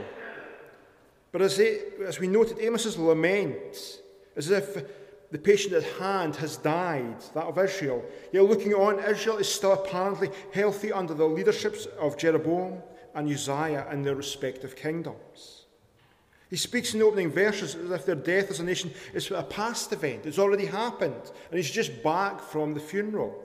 But 1.31 1.41
as, 1.41 1.59
it, 1.59 1.99
as 2.05 2.19
we 2.19 2.27
noted, 2.27 2.59
Amos's 2.59 2.97
lament, 2.97 4.01
as 4.35 4.49
if 4.49 4.83
the 5.31 5.37
patient 5.37 5.73
at 5.73 5.83
hand 5.83 6.35
has 6.37 6.57
died, 6.57 7.19
that 7.35 7.45
of 7.45 7.57
Israel. 7.57 8.03
Yet 8.31 8.43
looking 8.43 8.73
on, 8.73 8.99
Israel 8.99 9.37
is 9.37 9.47
still 9.47 9.73
apparently 9.73 10.29
healthy 10.53 10.91
under 10.91 11.13
the 11.13 11.25
leaderships 11.25 11.85
of 11.99 12.17
Jeroboam 12.17 12.81
and 13.13 13.31
Uzziah 13.31 13.87
in 13.91 14.01
their 14.01 14.15
respective 14.15 14.75
kingdoms. 14.75 15.65
He 16.49 16.55
speaks 16.55 16.93
in 16.93 16.99
the 16.99 17.05
opening 17.05 17.29
verses 17.29 17.75
as 17.75 17.91
if 17.91 18.05
their 18.07 18.15
death 18.15 18.49
as 18.49 18.59
a 18.59 18.63
nation 18.63 18.91
is 19.13 19.29
a 19.29 19.43
past 19.43 19.93
event. 19.93 20.25
It's 20.25 20.39
already 20.39 20.65
happened, 20.65 21.31
and 21.51 21.57
he's 21.57 21.69
just 21.69 22.01
back 22.01 22.41
from 22.41 22.73
the 22.73 22.79
funeral. 22.79 23.43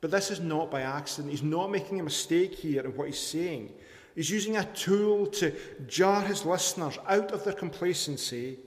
But 0.00 0.10
this 0.10 0.32
is 0.32 0.40
not 0.40 0.68
by 0.68 0.82
accident. 0.82 1.30
He's 1.30 1.44
not 1.44 1.70
making 1.70 2.00
a 2.00 2.04
mistake 2.04 2.54
here 2.54 2.82
in 2.84 2.96
what 2.96 3.06
he's 3.06 3.20
saying. 3.20 3.72
He's 4.16 4.30
using 4.30 4.56
a 4.56 4.64
tool 4.64 5.26
to 5.26 5.54
jar 5.86 6.22
his 6.22 6.44
listeners 6.44 6.98
out 7.06 7.30
of 7.30 7.44
their 7.44 7.54
complacency 7.54 8.58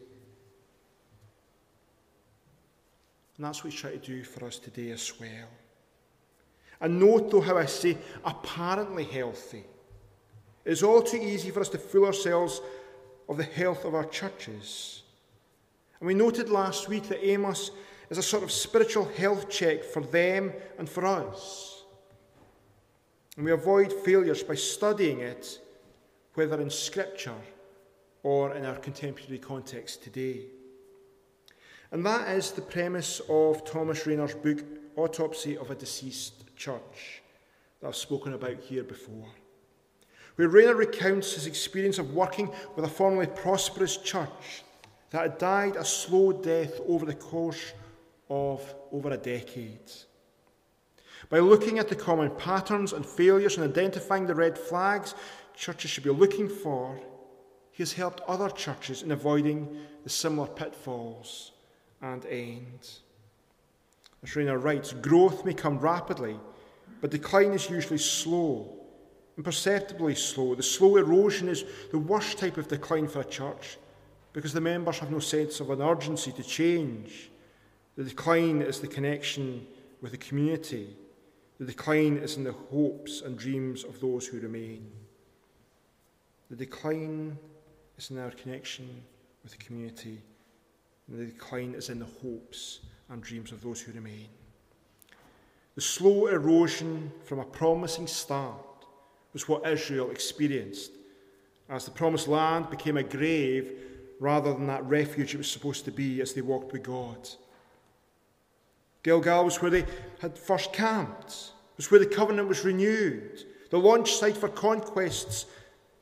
And 3.41 3.47
that's 3.47 3.63
what 3.63 3.73
he's 3.73 3.81
trying 3.81 3.99
to 3.99 4.05
do 4.05 4.23
for 4.23 4.45
us 4.45 4.59
today 4.59 4.91
as 4.91 5.19
well. 5.19 5.47
And 6.79 6.99
note, 6.99 7.31
though, 7.31 7.41
how 7.41 7.57
I 7.57 7.65
say 7.65 7.97
apparently 8.23 9.03
healthy. 9.03 9.63
It's 10.63 10.83
all 10.83 11.01
too 11.01 11.17
easy 11.17 11.49
for 11.49 11.61
us 11.61 11.69
to 11.69 11.79
fool 11.79 12.05
ourselves 12.05 12.61
of 13.27 13.37
the 13.37 13.43
health 13.43 13.83
of 13.83 13.95
our 13.95 14.05
churches. 14.05 15.01
And 15.99 16.05
we 16.05 16.13
noted 16.13 16.49
last 16.49 16.87
week 16.87 17.07
that 17.07 17.27
Amos 17.27 17.71
is 18.11 18.19
a 18.19 18.21
sort 18.21 18.43
of 18.43 18.51
spiritual 18.51 19.05
health 19.05 19.49
check 19.49 19.85
for 19.85 20.03
them 20.03 20.53
and 20.77 20.87
for 20.87 21.03
us. 21.07 21.85
And 23.37 23.45
we 23.45 23.53
avoid 23.53 23.91
failures 23.91 24.43
by 24.43 24.53
studying 24.53 25.21
it, 25.21 25.57
whether 26.35 26.61
in 26.61 26.69
Scripture 26.69 27.33
or 28.21 28.53
in 28.53 28.65
our 28.65 28.75
contemporary 28.75 29.39
context 29.39 30.03
today. 30.03 30.41
And 31.91 32.05
that 32.05 32.29
is 32.29 32.51
the 32.51 32.61
premise 32.61 33.21
of 33.27 33.65
Thomas 33.65 34.07
Rainer's 34.07 34.33
book, 34.33 34.63
Autopsy 34.95 35.57
of 35.57 35.71
a 35.71 35.75
Deceased 35.75 36.55
Church, 36.55 37.21
that 37.79 37.87
I've 37.87 37.95
spoken 37.95 38.33
about 38.33 38.61
here 38.61 38.83
before. 38.83 39.27
Where 40.35 40.47
Rainer 40.47 40.75
recounts 40.75 41.33
his 41.33 41.47
experience 41.47 41.99
of 41.99 42.13
working 42.13 42.49
with 42.75 42.85
a 42.85 42.89
formerly 42.89 43.27
prosperous 43.27 43.97
church 43.97 44.63
that 45.09 45.21
had 45.21 45.37
died 45.37 45.75
a 45.75 45.83
slow 45.83 46.31
death 46.31 46.79
over 46.87 47.05
the 47.05 47.13
course 47.13 47.73
of 48.29 48.73
over 48.93 49.09
a 49.09 49.17
decade. 49.17 49.91
By 51.29 51.39
looking 51.39 51.77
at 51.77 51.89
the 51.89 51.95
common 51.95 52.31
patterns 52.31 52.93
and 52.93 53.05
failures 53.05 53.57
and 53.57 53.69
identifying 53.69 54.25
the 54.25 54.35
red 54.35 54.57
flags 54.57 55.13
churches 55.53 55.91
should 55.91 56.05
be 56.05 56.09
looking 56.09 56.47
for, 56.47 56.97
he 57.71 57.83
has 57.83 57.91
helped 57.91 58.21
other 58.21 58.49
churches 58.49 59.03
in 59.03 59.11
avoiding 59.11 59.77
the 60.03 60.09
similar 60.09 60.47
pitfalls 60.47 61.51
and 62.01 62.25
end. 62.25 62.89
As 64.23 64.35
Rainer 64.35 64.57
writes, 64.57 64.93
growth 64.93 65.45
may 65.45 65.53
come 65.53 65.79
rapidly, 65.79 66.39
but 66.99 67.11
decline 67.11 67.53
is 67.53 67.69
usually 67.69 67.97
slow, 67.97 68.77
imperceptibly 69.37 70.15
slow. 70.15 70.55
The 70.55 70.63
slow 70.63 70.97
erosion 70.97 71.49
is 71.49 71.65
the 71.91 71.97
worst 71.97 72.37
type 72.37 72.57
of 72.57 72.67
decline 72.67 73.07
for 73.07 73.21
a 73.21 73.25
church 73.25 73.77
because 74.33 74.53
the 74.53 74.61
members 74.61 74.99
have 74.99 75.11
no 75.11 75.19
sense 75.19 75.59
of 75.59 75.69
an 75.71 75.81
urgency 75.81 76.31
to 76.31 76.43
change. 76.43 77.31
The 77.95 78.03
decline 78.03 78.61
is 78.61 78.79
the 78.79 78.87
connection 78.87 79.65
with 80.01 80.11
the 80.11 80.17
community. 80.17 80.95
The 81.59 81.65
decline 81.65 82.17
is 82.17 82.37
in 82.37 82.43
the 82.43 82.53
hopes 82.53 83.21
and 83.21 83.37
dreams 83.37 83.83
of 83.83 83.99
those 83.99 84.25
who 84.27 84.39
remain. 84.39 84.89
The 86.49 86.55
decline 86.55 87.37
is 87.97 88.11
in 88.11 88.19
our 88.19 88.31
connection 88.31 89.03
with 89.43 89.51
the 89.51 89.63
community 89.63 90.21
and 91.11 91.19
the 91.19 91.25
decline 91.25 91.73
is 91.75 91.89
in 91.89 91.99
the 91.99 92.05
hopes 92.05 92.79
and 93.09 93.21
dreams 93.21 93.51
of 93.51 93.61
those 93.61 93.81
who 93.81 93.91
remain. 93.91 94.27
The 95.75 95.81
slow 95.81 96.27
erosion 96.27 97.11
from 97.25 97.39
a 97.39 97.45
promising 97.45 98.07
start 98.07 98.55
was 99.33 99.47
what 99.47 99.67
Israel 99.67 100.09
experienced 100.09 100.91
as 101.69 101.85
the 101.85 101.91
promised 101.91 102.27
land 102.27 102.69
became 102.69 102.97
a 102.97 103.03
grave 103.03 103.73
rather 104.19 104.53
than 104.53 104.67
that 104.67 104.85
refuge 104.85 105.33
it 105.33 105.37
was 105.37 105.51
supposed 105.51 105.85
to 105.85 105.91
be 105.91 106.21
as 106.21 106.33
they 106.33 106.41
walked 106.41 106.71
with 106.71 106.83
God. 106.83 107.29
Gilgal 109.03 109.45
was 109.45 109.61
where 109.61 109.71
they 109.71 109.85
had 110.19 110.37
first 110.37 110.71
camped, 110.71 111.51
was 111.75 111.89
where 111.89 111.99
the 111.99 112.05
covenant 112.05 112.47
was 112.47 112.63
renewed, 112.63 113.43
the 113.69 113.79
launch 113.79 114.13
site 114.13 114.37
for 114.37 114.49
conquests, 114.49 115.45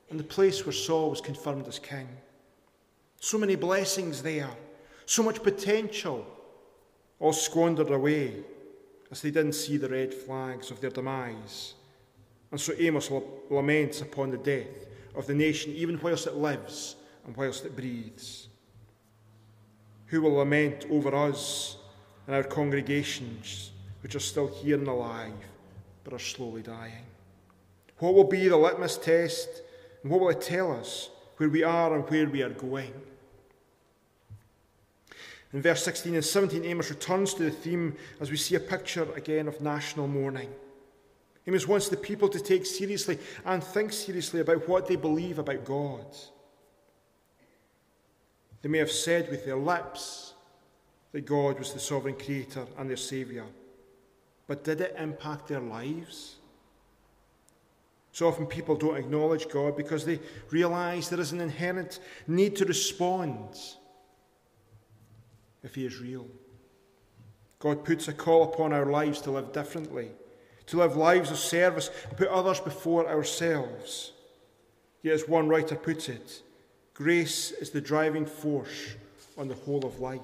and 0.10 0.20
the 0.20 0.24
place 0.24 0.66
where 0.66 0.74
Saul 0.74 1.10
was 1.10 1.22
confirmed 1.22 1.68
as 1.68 1.80
king. 1.80 2.08
So 3.20 3.38
many 3.38 3.56
blessings 3.56 4.22
there 4.22 4.50
so 5.10 5.24
much 5.24 5.42
potential, 5.42 6.24
all 7.20 7.34
squandered 7.34 7.90
away 7.90 8.32
as 9.10 9.24
they 9.24 9.32
didn't 9.32 9.54
see 9.54 9.76
the 9.76 9.90
red 9.90 10.14
flags 10.14 10.70
of 10.70 10.80
their 10.82 10.92
demise. 10.92 11.74
And 12.52 12.62
so 12.62 12.74
Amos 12.78 13.10
laments 13.50 14.02
upon 14.02 14.30
the 14.30 14.38
death 14.38 14.86
of 15.16 15.26
the 15.26 15.34
nation, 15.34 15.74
even 15.74 16.00
whilst 16.00 16.28
it 16.28 16.36
lives 16.36 16.96
and 17.26 17.36
whilst 17.36 17.66
it 17.66 17.76
breathes. 17.76 18.50
Who 20.06 20.22
will 20.22 20.34
lament 20.34 20.86
over 20.92 21.16
us 21.16 21.78
and 22.28 22.36
our 22.36 22.44
congregations, 22.44 23.72
which 24.04 24.14
are 24.14 24.20
still 24.20 24.48
here 24.48 24.78
and 24.78 24.88
alive, 24.88 25.34
but 26.04 26.14
are 26.14 26.20
slowly 26.20 26.62
dying? 26.62 27.08
What 27.98 28.14
will 28.14 28.26
be 28.26 28.48
the 28.48 28.58
litmus 28.58 29.00
test, 29.00 29.64
and 30.04 30.12
what 30.12 30.20
will 30.20 30.30
it 30.30 30.42
tell 30.42 30.72
us 30.72 31.10
where 31.38 31.50
we 31.50 31.64
are 31.64 31.96
and 31.96 32.08
where 32.08 32.30
we 32.30 32.44
are 32.44 32.50
going? 32.50 32.94
In 35.52 35.62
verse 35.62 35.84
16 35.84 36.14
and 36.14 36.24
17, 36.24 36.64
Amos 36.64 36.90
returns 36.90 37.34
to 37.34 37.44
the 37.44 37.52
theme 37.52 37.96
as 38.20 38.30
we 38.30 38.38
see 38.38 38.56
a 38.56 38.60
picture 38.60 39.08
again 39.16 39.48
of 39.48 39.62
national 39.62 40.08
mourning. 40.08 40.50
Amos 41.48 41.68
wants 41.68 41.90
the 41.90 41.98
people 41.98 42.30
to 42.30 42.40
take 42.40 42.66
seriously 42.66 43.18
and 43.46 43.64
think 43.64 43.92
seriously 43.92 44.42
about 44.42 44.68
what 44.68 44.88
they 44.88 44.96
believe 44.96 45.40
about 45.40 45.66
God. 45.66 46.06
They 48.62 48.70
may 48.70 48.78
have 48.78 48.92
said 48.92 49.32
with 49.32 49.46
their 49.46 49.58
lips 49.58 50.34
that 51.12 51.26
God 51.26 51.58
was 51.58 51.74
the 51.74 51.80
sovereign 51.80 52.16
creator 52.16 52.68
and 52.78 52.88
their 52.88 52.98
saviour, 52.98 53.46
but 54.46 54.64
did 54.64 54.82
it 54.82 54.96
impact 55.00 55.48
their 55.48 55.62
lives? 55.62 56.36
So 58.12 58.28
often 58.28 58.46
people 58.46 58.76
don't 58.76 58.98
acknowledge 58.98 59.50
God 59.50 59.78
because 59.78 60.06
they 60.06 60.20
realise 60.52 61.08
there 61.08 61.20
is 61.20 61.32
an 61.32 61.42
inherent 61.42 62.00
need 62.28 62.56
to 62.58 62.66
respond 62.66 63.58
if 65.64 65.76
He 65.76 65.86
is 65.86 66.00
real. 66.00 66.28
God 67.60 67.84
puts 67.84 68.08
a 68.08 68.14
call 68.14 68.44
upon 68.44 68.72
our 68.72 68.86
lives 68.86 69.22
to 69.22 69.32
live 69.32 69.52
differently, 69.52 70.12
to 70.68 70.78
live 70.78 70.96
lives 70.96 71.30
of 71.30 71.38
service, 71.38 71.90
put 72.16 72.30
others 72.30 72.60
before 72.60 73.08
ourselves. 73.08 74.14
Yet, 75.02 75.14
as 75.14 75.28
one 75.28 75.48
writer 75.48 75.76
puts 75.76 76.10
it, 76.10 76.42
grace 76.94 77.52
is 77.52 77.70
the 77.70 77.82
driving 77.82 78.26
force 78.26 78.96
on 79.38 79.48
the 79.48 79.56
whole 79.56 79.86
of 79.86 80.00
life. 80.00 80.22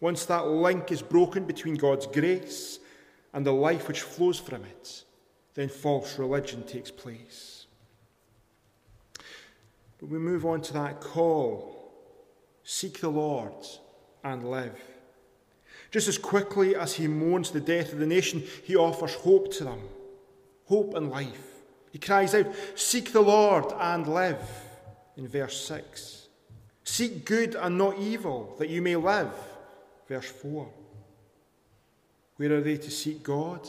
Once 0.00 0.26
that 0.26 0.46
link 0.46 0.92
is 0.92 1.02
broken 1.02 1.44
between 1.44 1.74
God's 1.74 2.06
grace 2.06 2.78
and 3.32 3.44
the 3.44 3.52
life 3.52 3.88
which 3.88 4.02
flows 4.02 4.38
from 4.38 4.64
it, 4.64 5.04
then 5.54 5.68
false 5.68 6.18
religion 6.18 6.62
takes 6.64 6.90
place. 6.90 7.66
But 9.98 10.08
we 10.08 10.18
move 10.18 10.44
on 10.44 10.60
to 10.62 10.72
that 10.74 11.00
call 11.00 11.74
seek 12.62 13.00
the 13.00 13.10
Lord 13.10 13.52
and 14.24 14.50
live. 14.50 14.80
Just 15.90 16.08
as 16.08 16.18
quickly 16.18 16.74
as 16.74 16.94
he 16.94 17.06
mourns 17.06 17.50
the 17.50 17.60
death 17.60 17.92
of 17.92 18.00
the 18.00 18.06
nation, 18.06 18.42
he 18.64 18.74
offers 18.74 19.14
hope 19.14 19.52
to 19.54 19.64
them 19.64 19.80
hope 20.66 20.94
and 20.94 21.10
life. 21.10 21.62
He 21.92 21.98
cries 21.98 22.34
out, 22.34 22.46
Seek 22.74 23.12
the 23.12 23.20
Lord 23.20 23.72
and 23.78 24.06
live, 24.06 24.40
in 25.16 25.28
verse 25.28 25.64
6. 25.66 26.28
Seek 26.82 27.24
good 27.24 27.54
and 27.54 27.78
not 27.78 27.98
evil, 27.98 28.56
that 28.58 28.68
you 28.68 28.82
may 28.82 28.96
live, 28.96 29.32
verse 30.08 30.30
4. 30.30 30.68
Where 32.36 32.56
are 32.56 32.60
they 32.60 32.76
to 32.76 32.90
seek 32.90 33.22
God? 33.22 33.66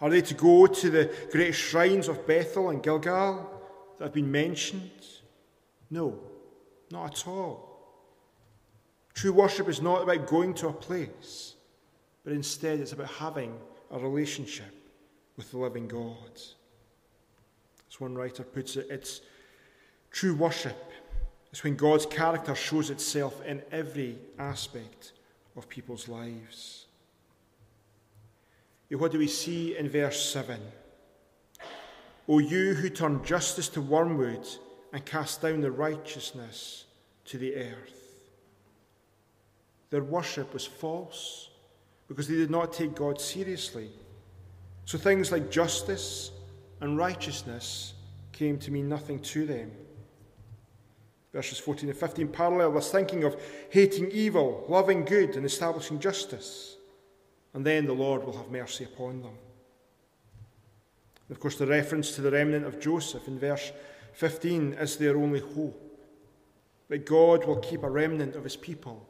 Are 0.00 0.10
they 0.10 0.22
to 0.22 0.34
go 0.34 0.66
to 0.66 0.90
the 0.90 1.12
great 1.30 1.54
shrines 1.54 2.08
of 2.08 2.26
Bethel 2.26 2.70
and 2.70 2.82
Gilgal 2.82 3.50
that 3.98 4.04
have 4.04 4.14
been 4.14 4.30
mentioned? 4.30 4.90
No, 5.90 6.18
not 6.90 7.12
at 7.12 7.28
all. 7.28 7.67
True 9.18 9.32
worship 9.32 9.68
is 9.68 9.82
not 9.82 10.04
about 10.04 10.28
going 10.28 10.54
to 10.54 10.68
a 10.68 10.72
place, 10.72 11.56
but 12.22 12.32
instead 12.32 12.78
it's 12.78 12.92
about 12.92 13.08
having 13.08 13.52
a 13.90 13.98
relationship 13.98 14.72
with 15.36 15.50
the 15.50 15.58
living 15.58 15.88
God. 15.88 16.40
As 17.90 17.98
one 17.98 18.14
writer 18.14 18.44
puts 18.44 18.76
it, 18.76 18.86
it's 18.88 19.22
true 20.12 20.36
worship. 20.36 20.92
It's 21.50 21.64
when 21.64 21.74
God's 21.74 22.06
character 22.06 22.54
shows 22.54 22.90
itself 22.90 23.44
in 23.44 23.60
every 23.72 24.18
aspect 24.38 25.14
of 25.56 25.68
people's 25.68 26.06
lives. 26.06 26.86
What 28.88 29.10
do 29.10 29.18
we 29.18 29.26
see 29.26 29.76
in 29.76 29.88
verse 29.88 30.30
7? 30.30 30.60
O 32.28 32.38
you 32.38 32.74
who 32.74 32.88
turn 32.88 33.24
justice 33.24 33.68
to 33.70 33.80
wormwood 33.82 34.46
and 34.92 35.04
cast 35.04 35.42
down 35.42 35.60
the 35.60 35.72
righteousness 35.72 36.84
to 37.24 37.36
the 37.36 37.56
earth. 37.56 37.97
Their 39.90 40.02
worship 40.02 40.52
was 40.52 40.66
false 40.66 41.50
because 42.08 42.28
they 42.28 42.34
did 42.34 42.50
not 42.50 42.72
take 42.72 42.94
God 42.94 43.20
seriously. 43.20 43.90
So 44.84 44.98
things 44.98 45.30
like 45.32 45.50
justice 45.50 46.30
and 46.80 46.96
righteousness 46.96 47.94
came 48.32 48.58
to 48.58 48.70
mean 48.70 48.88
nothing 48.88 49.20
to 49.20 49.46
them. 49.46 49.70
Verses 51.32 51.58
14 51.58 51.90
and 51.90 51.98
15 51.98 52.28
parallel 52.28 52.72
this 52.72 52.90
thinking 52.90 53.24
of 53.24 53.36
hating 53.70 54.10
evil, 54.10 54.64
loving 54.68 55.04
good, 55.04 55.36
and 55.36 55.44
establishing 55.44 55.98
justice 55.98 56.78
and 57.58 57.66
then 57.66 57.86
the 57.86 57.92
Lord 57.92 58.24
will 58.24 58.36
have 58.36 58.52
mercy 58.52 58.84
upon 58.84 59.20
them. 59.20 59.34
Of 61.28 61.40
course, 61.40 61.56
the 61.56 61.66
reference 61.66 62.14
to 62.14 62.20
the 62.20 62.30
remnant 62.30 62.64
of 62.64 62.78
Joseph 62.78 63.26
in 63.26 63.36
verse 63.36 63.72
15 64.12 64.74
is 64.74 64.96
their 64.96 65.16
only 65.16 65.40
hope 65.40 65.84
that 66.88 67.04
God 67.04 67.44
will 67.44 67.56
keep 67.56 67.82
a 67.82 67.90
remnant 67.90 68.36
of 68.36 68.44
his 68.44 68.54
people 68.54 69.07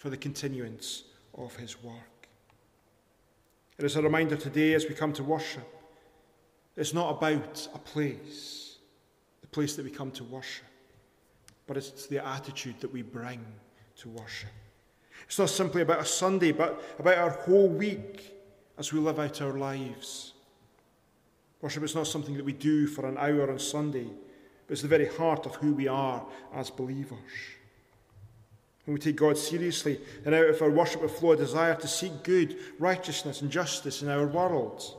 for 0.00 0.08
the 0.08 0.16
continuance 0.16 1.04
of 1.36 1.54
his 1.56 1.82
work. 1.82 2.26
It 3.78 3.84
is 3.84 3.96
a 3.96 4.02
reminder 4.02 4.34
today 4.34 4.72
as 4.72 4.86
we 4.88 4.94
come 4.94 5.12
to 5.12 5.22
worship, 5.22 5.68
it's 6.74 6.94
not 6.94 7.10
about 7.10 7.68
a 7.74 7.78
place, 7.78 8.78
the 9.42 9.46
place 9.48 9.76
that 9.76 9.84
we 9.84 9.90
come 9.90 10.10
to 10.12 10.24
worship, 10.24 10.64
but 11.66 11.76
it's 11.76 12.06
the 12.06 12.26
attitude 12.26 12.80
that 12.80 12.90
we 12.90 13.02
bring 13.02 13.44
to 13.96 14.08
worship. 14.08 14.48
It's 15.26 15.38
not 15.38 15.50
simply 15.50 15.82
about 15.82 16.00
a 16.00 16.06
Sunday, 16.06 16.52
but 16.52 16.82
about 16.98 17.18
our 17.18 17.30
whole 17.30 17.68
week 17.68 18.34
as 18.78 18.94
we 18.94 19.00
live 19.00 19.18
out 19.18 19.42
our 19.42 19.58
lives. 19.58 20.32
Worship 21.60 21.82
is 21.82 21.94
not 21.94 22.06
something 22.06 22.38
that 22.38 22.44
we 22.44 22.54
do 22.54 22.86
for 22.86 23.06
an 23.06 23.18
hour 23.18 23.50
on 23.50 23.58
Sunday, 23.58 24.08
but 24.66 24.72
it's 24.72 24.82
the 24.82 24.88
very 24.88 25.08
heart 25.08 25.44
of 25.44 25.56
who 25.56 25.74
we 25.74 25.88
are 25.88 26.24
as 26.54 26.70
believers. 26.70 27.18
When 28.90 28.96
we 28.96 29.00
take 29.02 29.14
God 29.14 29.38
seriously, 29.38 30.00
and 30.24 30.34
out 30.34 30.48
of 30.48 30.60
our 30.60 30.68
worship 30.68 31.00
will 31.00 31.08
flow 31.08 31.30
a 31.30 31.36
desire 31.36 31.76
to 31.76 31.86
seek 31.86 32.24
good, 32.24 32.56
righteousness, 32.80 33.40
and 33.40 33.48
justice 33.48 34.02
in 34.02 34.08
our 34.08 34.26
world, 34.26 34.96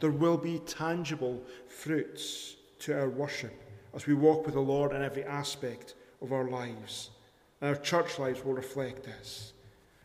there 0.00 0.10
will 0.10 0.38
be 0.38 0.58
tangible 0.60 1.42
fruits 1.68 2.56
to 2.78 2.98
our 2.98 3.10
worship 3.10 3.52
as 3.94 4.06
we 4.06 4.14
walk 4.14 4.46
with 4.46 4.54
the 4.54 4.60
Lord 4.60 4.92
in 4.92 5.02
every 5.02 5.22
aspect 5.22 5.96
of 6.22 6.32
our 6.32 6.48
lives 6.48 7.10
and 7.60 7.68
our 7.68 7.76
church 7.76 8.18
lives 8.18 8.42
will 8.42 8.54
reflect 8.54 9.04
this. 9.04 9.52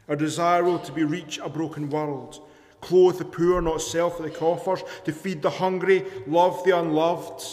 Our 0.10 0.18
desire 0.18 0.66
will 0.66 0.80
to 0.80 0.92
be 0.92 1.06
reach 1.06 1.40
a 1.42 1.48
broken 1.48 1.90
world, 1.90 2.42
clothe 2.82 3.18
the 3.18 3.24
poor, 3.24 3.62
not 3.62 3.82
sell 3.82 4.10
for 4.10 4.24
the 4.24 4.30
coffers, 4.30 4.84
to 5.06 5.14
feed 5.14 5.42
the 5.42 5.52
hungry, 5.52 6.04
love 6.28 6.66
the 6.66 6.78
unloved, 6.78 7.46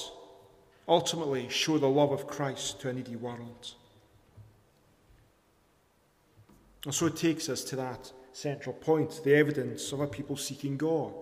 ultimately 0.88 1.49
show 1.51 1.79
the 1.79 1.87
love 1.87 2.11
of 2.11 2.27
Christ 2.27 2.81
to 2.81 2.88
a 2.88 2.93
needy 2.93 3.15
world. 3.15 3.77
And 6.85 6.94
so 6.94 7.07
it 7.07 7.16
takes 7.16 7.49
us 7.49 7.64
to 7.64 7.77
that 7.77 8.12
central 8.33 8.75
point 8.75 9.23
the 9.25 9.35
evidence 9.35 9.92
of 9.92 10.01
a 10.01 10.07
people 10.07 10.37
seeking 10.37 10.77
God. 10.77 11.14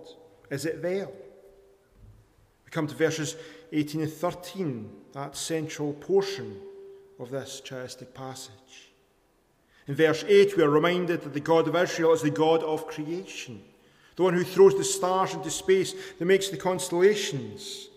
Is 0.49 0.65
it 0.65 0.81
there? 0.81 1.07
We 1.07 2.71
come 2.71 2.87
to 2.87 2.95
verses 2.95 3.35
18 3.71 4.01
and 4.01 4.11
13, 4.11 4.89
that 5.13 5.35
central 5.35 5.93
portion 5.93 6.57
of 7.19 7.29
this 7.29 7.61
chiastic 7.63 8.13
passage. 8.13 8.91
In 9.87 9.95
verse 9.95 10.23
8, 10.27 10.55
we 10.57 10.63
are 10.63 10.69
reminded 10.69 11.21
that 11.21 11.33
the 11.33 11.39
God 11.39 11.67
of 11.67 11.75
Israel 11.75 12.13
is 12.13 12.21
the 12.21 12.29
God 12.29 12.63
of 12.63 12.87
creation, 12.87 13.61
the 14.15 14.23
one 14.23 14.33
who 14.33 14.43
throws 14.43 14.77
the 14.77 14.83
stars 14.83 15.33
into 15.33 15.49
space, 15.49 15.93
that 16.17 16.25
makes 16.25 16.49
the 16.49 16.57
constellations, 16.57 17.89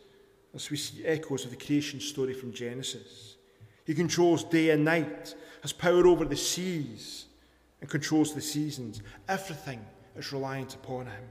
as 0.55 0.71
we 0.71 0.77
see 0.77 1.05
echoes 1.05 1.45
of 1.45 1.51
the 1.51 1.57
creation 1.57 2.01
story 2.01 2.35
from 2.35 2.53
Genesis. 2.53 3.37
He 3.85 3.95
controls 3.95 4.43
day 4.45 4.71
and 4.71 4.85
night, 4.85 5.35
has 5.63 5.73
power 5.73 6.07
over 6.07 6.25
the 6.25 6.37
seas, 6.37 7.27
and 7.81 7.91
controls 7.91 8.35
the 8.35 8.41
seasons. 8.41 9.03
Everything 9.29 9.85
is 10.17 10.33
reliant 10.33 10.75
upon 10.75 11.07
him. 11.07 11.25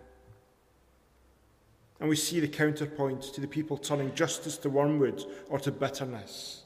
And 1.99 2.09
we 2.09 2.15
see 2.15 2.39
the 2.39 2.47
counterpoint 2.47 3.21
to 3.33 3.41
the 3.41 3.47
people 3.47 3.77
turning 3.77 4.13
justice 4.13 4.57
to 4.57 4.69
wormwood 4.69 5.23
or 5.49 5.59
to 5.59 5.71
bitterness. 5.71 6.63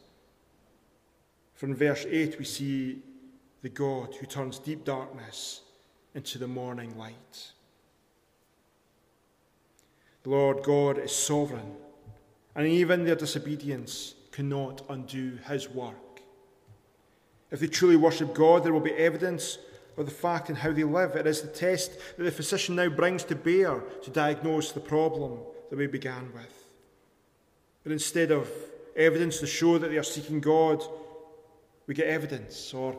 From 1.54 1.76
verse 1.76 2.06
8, 2.10 2.40
we 2.40 2.46
see 2.46 3.00
the 3.62 3.70
God 3.70 4.16
who 4.16 4.26
turns 4.26 4.60
deep 4.60 4.86
darkness 4.86 5.62
into 6.16 6.38
the 6.38 6.48
morning 6.48 6.98
light. 6.98 7.52
The 10.24 10.30
Lord 10.30 10.64
God 10.64 10.98
is 10.98 11.16
sovereign, 11.16 11.74
and 12.56 12.68
even 12.68 13.06
their 13.06 13.16
disobedience 13.16 14.16
cannot 14.32 14.82
undo 14.90 15.38
his 15.48 15.70
work. 15.70 16.22
If 17.52 17.60
they 17.60 17.68
truly 17.68 17.96
worship 17.96 18.34
God, 18.34 18.64
there 18.64 18.74
will 18.74 18.80
be 18.80 18.94
evidence 18.94 19.58
of 20.00 20.06
the 20.06 20.12
fact 20.12 20.50
in 20.50 20.56
how 20.56 20.72
they 20.72 20.84
live. 20.84 21.16
It 21.16 21.28
is 21.28 21.42
the 21.42 21.48
test 21.48 21.92
that 22.18 22.24
the 22.24 22.32
physician 22.32 22.76
now 22.76 22.90
brings 22.90 23.24
to 23.26 23.36
bear 23.36 23.82
to 24.04 24.10
diagnose 24.10 24.72
the 24.72 24.80
problem 24.80 25.40
that 25.70 25.78
we 25.78 25.88
began 25.88 26.32
with. 26.34 26.68
But 27.84 27.92
instead 27.92 28.32
of 28.32 28.50
evidence 28.96 29.40
to 29.40 29.48
show 29.48 29.78
that 29.78 29.90
they 29.90 29.98
are 29.98 30.04
seeking 30.04 30.40
God, 30.40 30.84
we 31.88 31.94
get 31.94 32.08
evidence, 32.08 32.74
or 32.74 32.98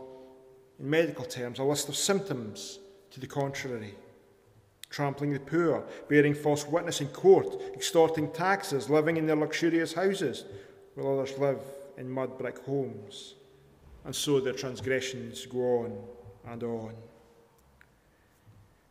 in 0.78 0.90
medical 0.90 1.24
terms, 1.24 1.58
a 1.58 1.64
list 1.64 1.88
of 1.88 1.96
symptoms 1.96 2.78
to 3.10 3.20
the 3.20 3.26
contrary. 3.26 3.94
Trampling 4.90 5.32
the 5.32 5.40
poor, 5.40 5.84
bearing 6.08 6.34
false 6.34 6.66
witness 6.66 7.00
in 7.00 7.08
court, 7.08 7.62
extorting 7.74 8.30
taxes, 8.32 8.90
living 8.90 9.16
in 9.16 9.26
their 9.26 9.36
luxurious 9.36 9.92
houses, 9.92 10.44
while 10.94 11.18
others 11.18 11.38
live 11.38 11.60
in 11.96 12.10
mud 12.10 12.36
brick 12.36 12.58
homes. 12.64 13.34
And 14.04 14.14
so 14.14 14.40
their 14.40 14.52
transgressions 14.52 15.46
go 15.46 15.84
on 15.84 15.98
and 16.46 16.62
on. 16.62 16.94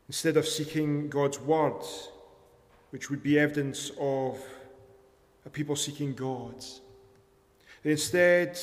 Instead 0.07 0.37
of 0.37 0.47
seeking 0.47 1.09
God's 1.09 1.39
word, 1.39 1.83
which 2.91 3.09
would 3.09 3.21
be 3.21 3.37
evidence 3.37 3.91
of 3.99 4.39
a 5.45 5.49
people 5.49 5.75
seeking 5.75 6.13
God, 6.13 6.55
they 7.83 7.91
instead 7.91 8.57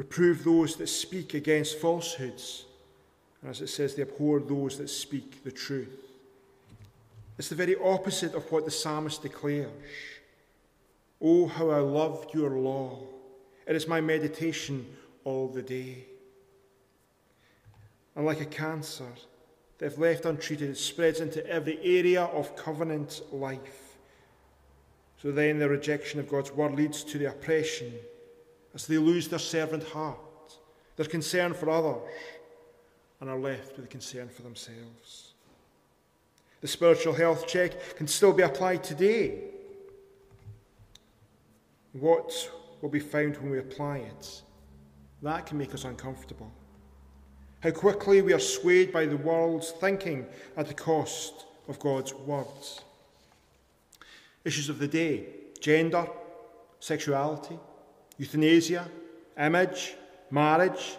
Reprove 0.00 0.44
those 0.44 0.76
that 0.76 0.86
speak 0.86 1.34
against 1.34 1.76
falsehoods. 1.76 2.64
And 3.42 3.50
as 3.50 3.60
it 3.60 3.66
says, 3.66 3.94
they 3.94 4.00
abhor 4.00 4.40
those 4.40 4.78
that 4.78 4.88
speak 4.88 5.44
the 5.44 5.52
truth. 5.52 6.10
It's 7.36 7.50
the 7.50 7.54
very 7.54 7.76
opposite 7.76 8.32
of 8.34 8.50
what 8.50 8.64
the 8.64 8.70
psalmist 8.70 9.20
declares. 9.20 9.68
Oh, 11.20 11.46
how 11.46 11.68
I 11.68 11.80
love 11.80 12.28
your 12.32 12.48
law. 12.48 12.98
It 13.66 13.76
is 13.76 13.86
my 13.86 14.00
meditation 14.00 14.86
all 15.24 15.48
the 15.48 15.60
day. 15.60 16.06
And 18.20 18.26
like 18.26 18.42
a 18.42 18.44
cancer, 18.44 19.06
that 19.78 19.86
if 19.86 19.96
left 19.96 20.26
untreated, 20.26 20.68
it 20.68 20.76
spreads 20.76 21.20
into 21.20 21.46
every 21.46 21.78
area 21.82 22.24
of 22.24 22.54
covenant 22.54 23.22
life. 23.32 23.96
So 25.22 25.32
then 25.32 25.58
the 25.58 25.70
rejection 25.70 26.20
of 26.20 26.28
God's 26.28 26.52
word 26.52 26.74
leads 26.74 27.02
to 27.04 27.16
the 27.16 27.30
oppression 27.30 27.94
as 28.74 28.86
they 28.86 28.98
lose 28.98 29.28
their 29.28 29.38
servant 29.38 29.84
heart, 29.84 30.18
their 30.96 31.06
concern 31.06 31.54
for 31.54 31.70
others, 31.70 32.10
and 33.22 33.30
are 33.30 33.38
left 33.38 33.76
with 33.76 33.86
a 33.86 33.88
concern 33.88 34.28
for 34.28 34.42
themselves. 34.42 35.32
The 36.60 36.68
spiritual 36.68 37.14
health 37.14 37.46
check 37.46 37.96
can 37.96 38.06
still 38.06 38.34
be 38.34 38.42
applied 38.42 38.84
today. 38.84 39.44
What 41.92 42.50
will 42.82 42.90
be 42.90 43.00
found 43.00 43.38
when 43.38 43.48
we 43.48 43.60
apply 43.60 44.00
it? 44.00 44.42
That 45.22 45.46
can 45.46 45.56
make 45.56 45.72
us 45.72 45.84
uncomfortable. 45.84 46.52
How 47.60 47.70
quickly 47.70 48.22
we 48.22 48.32
are 48.32 48.38
swayed 48.38 48.92
by 48.92 49.06
the 49.06 49.16
world's 49.16 49.70
thinking 49.72 50.26
at 50.56 50.66
the 50.66 50.74
cost 50.74 51.46
of 51.68 51.78
God's 51.78 52.14
words. 52.14 52.80
Issues 54.44 54.68
of 54.68 54.78
the 54.78 54.88
day 54.88 55.26
gender, 55.60 56.06
sexuality, 56.78 57.58
euthanasia, 58.16 58.88
image, 59.38 59.94
marriage, 60.30 60.96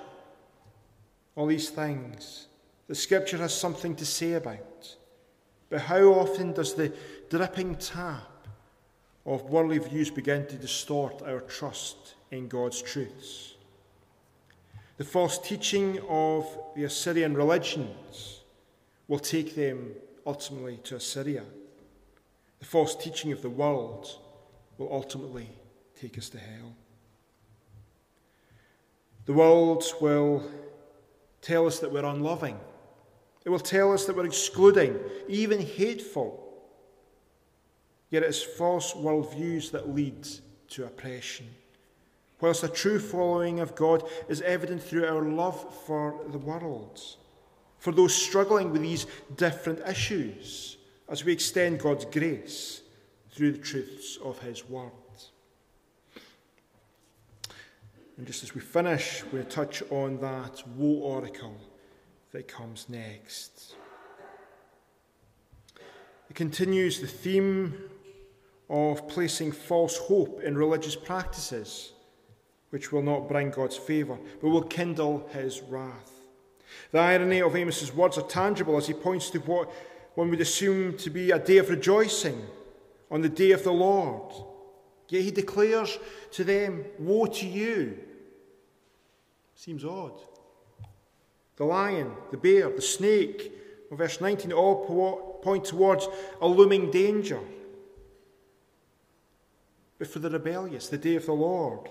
all 1.35 1.47
these 1.47 1.69
things 1.69 2.47
the 2.91 2.95
Scripture 2.95 3.37
has 3.37 3.53
something 3.53 3.95
to 3.95 4.05
say 4.05 4.33
about. 4.33 4.97
But 5.69 5.79
how 5.79 6.07
often 6.07 6.51
does 6.51 6.73
the 6.73 6.91
dripping 7.29 7.75
tap 7.75 8.47
of 9.25 9.49
worldly 9.49 9.77
views 9.77 10.11
begin 10.11 10.45
to 10.47 10.57
distort 10.57 11.21
our 11.21 11.39
trust 11.39 12.15
in 12.31 12.49
God's 12.49 12.81
truths? 12.81 13.50
The 15.01 15.07
false 15.07 15.39
teaching 15.39 15.99
of 16.07 16.45
the 16.75 16.83
Assyrian 16.83 17.33
religions 17.33 18.41
will 19.07 19.17
take 19.17 19.55
them 19.55 19.95
ultimately 20.27 20.77
to 20.83 20.97
Assyria. 20.97 21.43
The 22.59 22.65
false 22.65 22.93
teaching 22.93 23.31
of 23.31 23.41
the 23.41 23.49
world 23.49 24.15
will 24.77 24.93
ultimately 24.93 25.49
take 25.99 26.19
us 26.19 26.29
to 26.29 26.37
hell. 26.37 26.75
The 29.25 29.33
world 29.33 29.83
will 30.01 30.43
tell 31.41 31.65
us 31.65 31.79
that 31.79 31.91
we're 31.91 32.05
unloving. 32.05 32.59
It 33.43 33.49
will 33.49 33.57
tell 33.57 33.93
us 33.93 34.05
that 34.05 34.15
we're 34.15 34.27
excluding, 34.27 34.99
even 35.27 35.61
hateful. 35.61 36.61
Yet 38.11 38.21
it 38.21 38.29
is 38.29 38.43
false 38.43 38.93
worldviews 38.93 39.71
that 39.71 39.95
lead 39.95 40.27
to 40.67 40.85
oppression. 40.85 41.47
Whilst 42.41 42.63
a 42.63 42.67
true 42.67 42.99
following 42.99 43.59
of 43.59 43.75
God 43.75 44.03
is 44.27 44.41
evident 44.41 44.81
through 44.81 45.05
our 45.05 45.21
love 45.21 45.73
for 45.85 46.19
the 46.31 46.39
world, 46.39 46.99
for 47.77 47.93
those 47.93 48.13
struggling 48.13 48.71
with 48.71 48.81
these 48.81 49.05
different 49.37 49.79
issues, 49.87 50.77
as 51.07 51.23
we 51.23 51.33
extend 51.33 51.79
God's 51.79 52.05
grace 52.05 52.81
through 53.31 53.51
the 53.53 53.57
truths 53.59 54.17
of 54.23 54.39
His 54.39 54.67
Word. 54.67 54.91
And 58.17 58.27
just 58.27 58.43
as 58.43 58.53
we 58.53 58.61
finish, 58.61 59.23
we 59.31 59.41
touch 59.43 59.81
on 59.89 60.19
that 60.21 60.63
woe 60.75 61.01
oracle 61.01 61.57
that 62.31 62.47
comes 62.47 62.87
next. 62.87 63.75
It 66.29 66.35
continues 66.35 67.01
the 67.01 67.07
theme 67.07 67.89
of 68.69 69.07
placing 69.07 69.51
false 69.51 69.97
hope 69.97 70.41
in 70.43 70.57
religious 70.57 70.95
practices, 70.95 71.93
which 72.71 72.91
will 72.91 73.03
not 73.03 73.27
bring 73.27 73.51
God's 73.51 73.77
favour, 73.77 74.17
but 74.41 74.49
will 74.49 74.63
kindle 74.63 75.29
his 75.31 75.61
wrath. 75.61 76.11
The 76.91 76.99
irony 76.99 77.41
of 77.41 77.55
Amos's 77.55 77.93
words 77.93 78.17
are 78.17 78.27
tangible 78.27 78.77
as 78.77 78.87
he 78.87 78.93
points 78.93 79.29
to 79.31 79.39
what 79.39 79.71
one 80.15 80.29
would 80.29 80.41
assume 80.41 80.97
to 80.97 81.09
be 81.09 81.31
a 81.31 81.39
day 81.39 81.57
of 81.57 81.69
rejoicing 81.69 82.41
on 83.09 83.21
the 83.21 83.29
day 83.29 83.51
of 83.51 83.63
the 83.63 83.73
Lord. 83.73 84.33
Yet 85.09 85.23
he 85.23 85.31
declares 85.31 85.99
to 86.31 86.43
them, 86.45 86.85
Woe 86.97 87.25
to 87.25 87.45
you! 87.45 87.99
Seems 89.55 89.83
odd. 89.83 90.19
The 91.57 91.65
lion, 91.65 92.13
the 92.31 92.37
bear, 92.37 92.69
the 92.69 92.81
snake, 92.81 93.51
of 93.91 93.97
verse 93.97 94.21
19 94.21 94.53
all 94.53 95.39
point 95.43 95.65
towards 95.65 96.07
a 96.39 96.47
looming 96.47 96.89
danger. 96.89 97.39
But 99.99 100.07
for 100.07 100.19
the 100.19 100.29
rebellious, 100.29 100.87
the 100.87 100.97
day 100.97 101.15
of 101.15 101.25
the 101.25 101.33
Lord 101.33 101.89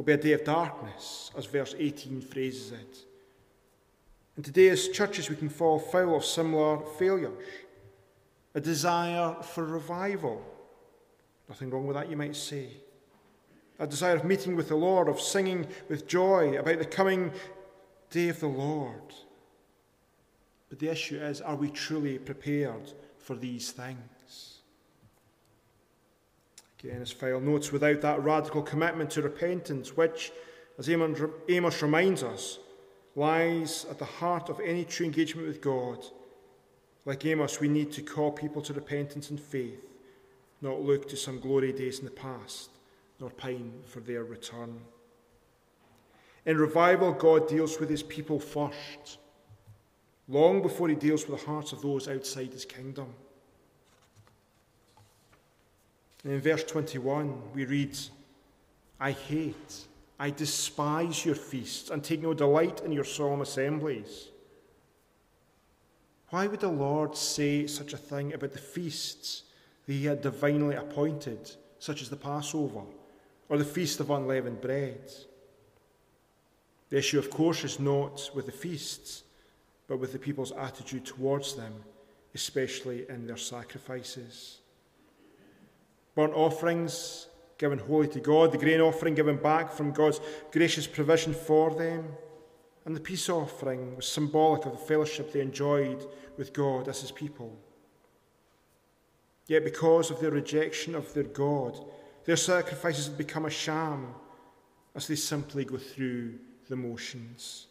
will 0.00 0.06
be 0.06 0.12
a 0.14 0.16
day 0.16 0.32
of 0.32 0.42
darkness, 0.44 1.30
as 1.36 1.44
verse 1.44 1.74
18 1.78 2.22
phrases 2.22 2.72
it. 2.72 3.04
And 4.34 4.42
today, 4.42 4.70
as 4.70 4.88
churches, 4.88 5.28
we 5.28 5.36
can 5.36 5.50
fall 5.50 5.78
foul 5.78 6.16
of 6.16 6.24
similar 6.24 6.78
failures. 6.98 7.34
A 8.54 8.62
desire 8.62 9.34
for 9.42 9.62
revival. 9.62 10.42
Nothing 11.50 11.68
wrong 11.68 11.86
with 11.86 11.96
that, 11.96 12.08
you 12.08 12.16
might 12.16 12.34
say 12.34 12.68
a 13.78 13.86
desire 13.86 14.16
of 14.16 14.24
meeting 14.24 14.56
with 14.56 14.68
the 14.68 14.74
Lord, 14.74 15.06
of 15.06 15.20
singing 15.20 15.66
with 15.90 16.06
joy 16.06 16.58
about 16.58 16.78
the 16.78 16.86
coming 16.86 17.30
day 18.08 18.30
of 18.30 18.40
the 18.40 18.46
Lord. 18.46 19.12
But 20.70 20.78
the 20.78 20.88
issue 20.88 21.18
is 21.18 21.42
are 21.42 21.56
we 21.56 21.68
truly 21.68 22.18
prepared 22.18 22.90
for 23.18 23.36
these 23.36 23.70
things? 23.70 23.98
As 26.88 27.12
Phil 27.12 27.40
notes, 27.40 27.72
without 27.72 28.00
that 28.00 28.22
radical 28.22 28.62
commitment 28.62 29.10
to 29.10 29.22
repentance, 29.22 29.96
which, 29.96 30.32
as 30.78 30.88
Amos 30.88 31.82
reminds 31.82 32.22
us, 32.22 32.58
lies 33.14 33.84
at 33.90 33.98
the 33.98 34.04
heart 34.04 34.48
of 34.48 34.60
any 34.60 34.84
true 34.84 35.04
engagement 35.06 35.46
with 35.46 35.60
God, 35.60 36.04
like 37.04 37.26
Amos, 37.26 37.60
we 37.60 37.68
need 37.68 37.92
to 37.92 38.02
call 38.02 38.30
people 38.30 38.62
to 38.62 38.72
repentance 38.72 39.30
and 39.30 39.40
faith, 39.40 39.84
not 40.62 40.80
look 40.80 41.08
to 41.08 41.16
some 41.16 41.40
glory 41.40 41.72
days 41.72 41.98
in 41.98 42.04
the 42.04 42.10
past 42.10 42.70
nor 43.20 43.30
pine 43.30 43.72
for 43.84 44.00
their 44.00 44.24
return. 44.24 44.80
In 46.46 46.56
revival, 46.56 47.12
God 47.12 47.48
deals 47.48 47.78
with 47.78 47.90
his 47.90 48.02
people 48.02 48.40
first, 48.40 49.18
long 50.26 50.62
before 50.62 50.88
he 50.88 50.94
deals 50.94 51.26
with 51.26 51.38
the 51.38 51.46
hearts 51.46 51.72
of 51.72 51.82
those 51.82 52.08
outside 52.08 52.52
his 52.52 52.64
kingdom. 52.64 53.12
And 56.24 56.32
in 56.32 56.40
verse 56.40 56.64
21, 56.64 57.54
we 57.54 57.64
read, 57.64 57.96
I 58.98 59.12
hate, 59.12 59.86
I 60.18 60.30
despise 60.30 61.24
your 61.24 61.34
feasts, 61.34 61.90
and 61.90 62.04
take 62.04 62.22
no 62.22 62.34
delight 62.34 62.82
in 62.84 62.92
your 62.92 63.04
solemn 63.04 63.40
assemblies. 63.40 64.28
Why 66.28 66.46
would 66.46 66.60
the 66.60 66.68
Lord 66.68 67.16
say 67.16 67.66
such 67.66 67.92
a 67.92 67.98
thing 67.98 68.34
about 68.34 68.52
the 68.52 68.58
feasts 68.58 69.44
that 69.86 69.92
he 69.92 70.04
had 70.04 70.22
divinely 70.22 70.76
appointed, 70.76 71.50
such 71.78 72.02
as 72.02 72.10
the 72.10 72.16
Passover? 72.16 72.82
or 73.50 73.58
the 73.58 73.64
Feast 73.64 74.00
of 74.00 74.10
Unleavened 74.10 74.62
Bread. 74.62 75.12
The 76.88 76.96
issue, 76.96 77.18
of 77.18 77.30
course, 77.30 77.64
is 77.64 77.78
not 77.78 78.30
with 78.32 78.46
the 78.46 78.52
feasts, 78.52 79.24
but 79.88 79.98
with 79.98 80.12
the 80.12 80.18
people's 80.18 80.52
attitude 80.52 81.04
towards 81.04 81.56
them, 81.56 81.74
especially 82.34 83.06
in 83.10 83.26
their 83.26 83.36
sacrifices. 83.36 84.59
Burnt 86.14 86.34
offerings 86.34 87.28
given 87.58 87.78
wholly 87.78 88.08
to 88.08 88.20
God, 88.20 88.52
the 88.52 88.58
grain 88.58 88.80
offering 88.80 89.14
given 89.14 89.36
back 89.36 89.70
from 89.70 89.92
God's 89.92 90.20
gracious 90.50 90.86
provision 90.86 91.34
for 91.34 91.74
them, 91.74 92.08
and 92.86 92.96
the 92.96 93.00
peace 93.00 93.28
offering 93.28 93.96
was 93.96 94.06
symbolic 94.06 94.64
of 94.64 94.72
the 94.72 94.78
fellowship 94.78 95.32
they 95.32 95.42
enjoyed 95.42 96.06
with 96.38 96.54
God 96.54 96.88
as 96.88 97.02
His 97.02 97.10
people. 97.10 97.54
Yet, 99.46 99.64
because 99.64 100.10
of 100.10 100.20
their 100.20 100.30
rejection 100.30 100.94
of 100.94 101.12
their 101.12 101.24
God, 101.24 101.84
their 102.24 102.36
sacrifices 102.36 103.08
have 103.08 103.18
become 103.18 103.44
a 103.44 103.50
sham 103.50 104.14
as 104.94 105.06
they 105.06 105.16
simply 105.16 105.64
go 105.64 105.76
through 105.76 106.38
the 106.68 106.76
motions. 106.76 107.66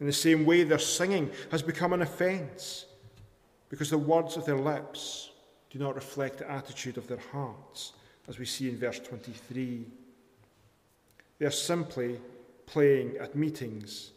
In 0.00 0.06
the 0.06 0.12
same 0.12 0.44
way, 0.44 0.64
their 0.64 0.78
singing 0.78 1.30
has 1.50 1.62
become 1.62 1.92
an 1.92 2.02
offence 2.02 2.86
because 3.68 3.90
the 3.90 3.98
words 3.98 4.36
of 4.36 4.44
their 4.44 4.58
lips 4.58 5.30
do 5.74 5.80
not 5.80 5.96
reflect 5.96 6.38
the 6.38 6.48
attitude 6.48 6.96
of 6.98 7.08
their 7.08 7.18
hearts, 7.32 7.94
as 8.28 8.38
we 8.38 8.44
see 8.44 8.68
in 8.68 8.78
verse 8.78 9.00
23. 9.00 9.84
They 11.40 11.46
are 11.46 11.50
simply 11.50 12.20
playing 12.64 13.16
at 13.16 13.34
meetings, 13.34 14.12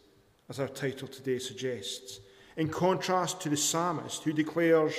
as 0.48 0.60
our 0.60 0.68
title 0.68 1.08
today 1.08 1.40
suggests, 1.40 2.20
in 2.56 2.68
contrast 2.68 3.40
to 3.40 3.48
the 3.48 3.56
psalmist 3.56 4.22
who 4.22 4.32
declares, 4.32 4.94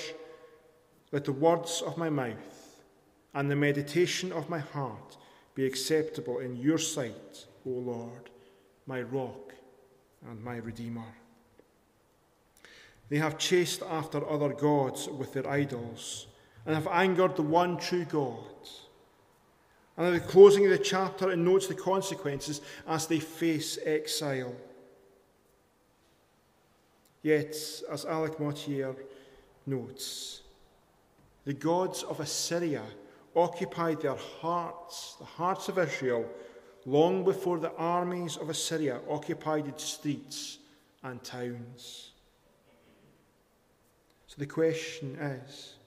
Let 1.14 1.24
the 1.24 1.32
words 1.32 1.82
of 1.82 1.98
my 1.98 2.10
mouth 2.10 2.82
and 3.34 3.50
the 3.50 3.56
meditation 3.56 4.34
of 4.34 4.50
my 4.50 4.60
heart 4.60 5.16
be 5.56 5.66
acceptable 5.66 6.40
in 6.40 6.58
your 6.58 6.78
sight, 6.78 7.46
O 7.66 7.70
Lord, 7.70 8.30
my 8.86 9.02
rock 9.02 9.54
and 10.30 10.44
my 10.44 10.58
redeemer. 10.58 11.16
They 13.08 13.18
have 13.18 13.38
chased 13.38 13.82
after 13.82 14.30
other 14.30 14.50
gods 14.50 15.08
with 15.08 15.32
their 15.32 15.50
idols 15.50 16.28
and 16.70 16.76
have 16.76 16.88
angered 16.88 17.36
the 17.36 17.42
one 17.42 17.78
true 17.78 18.06
God. 18.06 18.38
And 19.98 20.06
at 20.06 20.14
the 20.14 20.20
closing 20.20 20.66
of 20.66 20.70
the 20.70 20.78
chapter, 20.78 21.32
it 21.32 21.38
notes 21.38 21.66
the 21.66 21.74
consequences 21.74 22.62
as 22.88 23.08
they 23.08 23.20
face 23.20 23.80
exile. 23.84 24.54
Yet, 27.24 27.56
as 27.92 28.06
Alec 28.06 28.40
Motyer 28.40 28.96
notes, 29.66 30.42
the 31.44 31.56
gods 31.56 32.04
of 32.04 32.20
Assyria 32.20 32.84
occupied 33.36 34.02
their 34.02 34.18
hearts, 34.40 35.16
the 35.18 35.26
hearts 35.26 35.70
of 35.70 35.80
Israel, 35.80 36.30
long 36.86 37.24
before 37.24 37.58
the 37.58 37.74
armies 37.78 38.38
of 38.38 38.52
Assyria 38.52 39.00
occupied 39.10 39.68
its 39.68 39.86
streets 39.86 40.60
and 41.02 41.24
towns. 41.24 42.12
So 44.28 44.36
the 44.38 44.46
question 44.46 45.16
is 45.16 45.79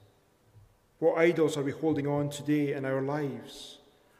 what 1.02 1.18
idols 1.18 1.56
are 1.56 1.64
we 1.64 1.72
holding 1.72 2.06
on 2.06 2.30
today 2.30 2.74
in 2.74 2.84
our 2.84 3.02
lives? 3.02 3.78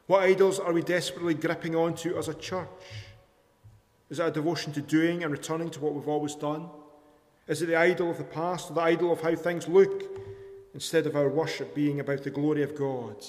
What 0.09 0.25
idols 0.25 0.59
are 0.59 0.73
we 0.73 0.83
desperately 0.83 1.33
gripping 1.33 1.77
onto 1.77 2.19
as 2.19 2.27
a 2.27 2.35
church? 2.35 2.67
Is 4.11 4.19
it 4.19 4.27
a 4.27 4.33
devotion 4.33 4.73
to 4.73 4.83
doing 4.83 5.23
and 5.23 5.31
returning 5.31 5.71
to 5.71 5.81
what 5.81 5.95
we've 5.95 6.09
always 6.09 6.35
done? 6.35 6.69
Is 7.47 7.63
it 7.63 7.67
the 7.67 7.77
idol 7.77 8.11
of 8.11 8.19
the 8.19 8.25
past 8.25 8.69
or 8.69 8.75
the 8.75 8.81
idol 8.81 9.13
of 9.13 9.21
how 9.21 9.37
things 9.37 9.69
look 9.69 10.03
instead 10.75 11.07
of 11.07 11.15
our 11.15 11.29
worship 11.29 11.73
being 11.73 12.01
about 12.01 12.25
the 12.25 12.31
glory 12.31 12.65
of 12.65 12.77
God 12.77 13.25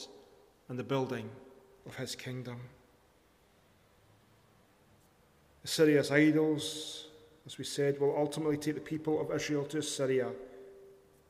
and 0.67 0.79
the 0.79 0.83
building 0.83 1.29
of 1.85 1.95
His 1.95 2.15
kingdom? 2.15 2.59
Assyria's 5.63 6.09
idols, 6.09 7.05
as 7.45 7.59
we 7.59 7.65
said, 7.65 7.99
will 7.99 8.17
ultimately 8.17 8.57
take 8.57 8.73
the 8.73 8.81
people 8.81 9.21
of 9.21 9.31
Israel 9.31 9.65
to 9.65 9.77
Assyria. 9.77 10.31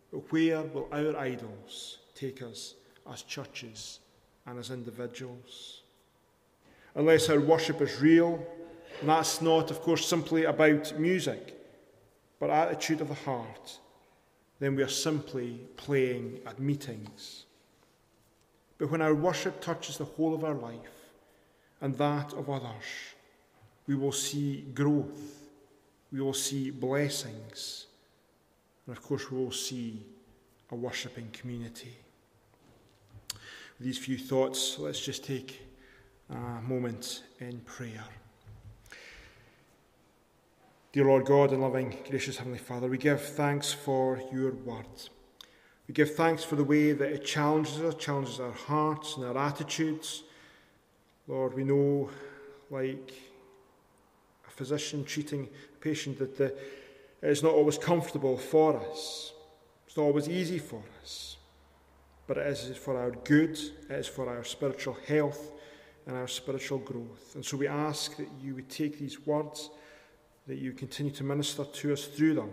But 0.10 0.32
where 0.32 0.62
will 0.62 0.88
our 0.94 1.18
idols 1.18 1.98
take 2.16 2.42
us 2.42 2.76
as 3.12 3.22
churches 3.24 4.00
and 4.46 4.60
as 4.60 4.70
individuals? 4.70 5.82
Unless 6.96 7.30
our 7.30 7.40
worship 7.40 7.82
is 7.82 8.02
real, 8.02 8.46
and 9.00 9.10
that's 9.10 9.42
not, 9.42 9.72
of 9.72 9.82
course, 9.82 10.06
simply 10.06 10.46
about 10.46 10.98
music, 11.00 11.60
but 12.40 12.50
attitude 12.50 13.02
of 13.02 13.08
the 13.08 13.14
heart, 13.14 13.80
then 14.60 14.76
we 14.76 14.84
are 14.84 14.88
simply 14.88 15.60
playing 15.76 16.40
at 16.46 16.60
meetings. 16.60 17.46
But 18.78 18.92
when 18.92 19.02
our 19.02 19.16
worship 19.16 19.62
touches 19.62 19.98
the 19.98 20.06
whole 20.06 20.34
of 20.34 20.44
our 20.44 20.54
life 20.54 20.78
and 21.82 21.98
that 21.98 22.34
of 22.34 22.50
others, 22.50 22.84
we 23.88 23.96
will 23.96 24.12
see 24.12 24.66
growth, 24.74 25.50
we 26.12 26.22
will 26.22 26.34
see 26.34 26.70
blessings, 26.70 27.88
and 28.86 28.96
of 28.96 29.02
course, 29.02 29.32
we 29.32 29.38
will 29.38 29.52
see 29.52 30.02
a 30.72 30.76
worshipping 30.76 31.30
community. 31.32 31.96
These 33.84 33.98
few 33.98 34.18
thoughts, 34.18 34.80
let's 34.80 35.02
just 35.02 35.26
take 35.26 35.62
a 36.30 36.62
moment 36.62 37.24
in 37.42 37.60
prayer. 37.66 38.06
Dear 40.94 41.04
Lord 41.04 41.26
God 41.26 41.52
and 41.52 41.62
loving, 41.62 41.98
gracious 42.10 42.38
Heavenly 42.38 42.60
Father, 42.60 42.88
we 42.88 42.98
give 42.98 43.22
thanks 43.22 43.74
for 43.74 44.22
your 44.32 44.54
word. 44.54 44.86
We 45.90 45.94
give 45.94 46.16
thanks 46.16 46.46
for 46.46 46.56
the 46.56 46.64
way 46.64 46.94
that 46.94 47.12
it 47.12 47.26
challenges 47.26 47.82
us, 47.82 47.96
challenges 47.96 48.40
our 48.40 48.54
hearts 48.54 49.18
and 49.18 49.26
our 49.26 49.38
attitudes. 49.38 50.24
Lord, 51.28 51.54
we 51.54 51.66
know, 51.66 52.10
like 52.70 53.12
a 54.48 54.52
physician 54.52 55.04
treating 55.04 55.50
a 55.76 55.80
patient, 55.82 56.20
that 56.20 56.38
the, 56.38 56.46
it 56.46 56.58
is 57.22 57.44
not 57.44 57.52
always 57.52 57.78
comfortable 57.78 58.38
for 58.38 58.80
us. 58.80 59.34
It's 59.86 59.98
not 59.98 60.04
always 60.04 60.30
easy 60.30 60.60
for 60.60 60.82
us. 61.02 61.36
But 62.26 62.38
it 62.38 62.48
is 62.48 62.78
for 62.78 62.98
our 62.98 63.12
good, 63.12 63.52
it 63.90 63.92
is 63.92 64.08
for 64.08 64.30
our 64.30 64.44
spiritual 64.44 64.98
health 65.08 65.52
and 66.08 66.16
our 66.16 66.28
spiritual 66.28 66.80
growth. 66.80 67.36
And 67.36 67.46
so 67.46 67.58
we 67.58 67.68
ask 67.68 68.16
that 68.18 68.28
you 68.42 68.56
would 68.56 68.70
take 68.70 68.98
these 69.00 69.26
words, 69.26 69.70
that 70.48 70.58
you 70.58 70.72
continue 70.74 71.12
to 71.14 71.24
minister 71.24 71.66
to 71.66 71.94
us 71.94 72.06
through 72.06 72.36
them, 72.36 72.52